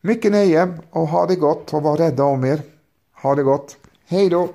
Mycket 0.00 0.32
nöje 0.32 0.78
och 0.90 1.08
ha 1.08 1.26
det 1.26 1.36
gott 1.36 1.74
och 1.74 1.82
var 1.82 1.96
rädda 1.96 2.24
om 2.24 2.44
er. 2.44 2.62
Ha 3.22 3.34
det 3.34 3.42
gott. 3.42 3.76
Hej 4.06 4.28
då! 4.28 4.48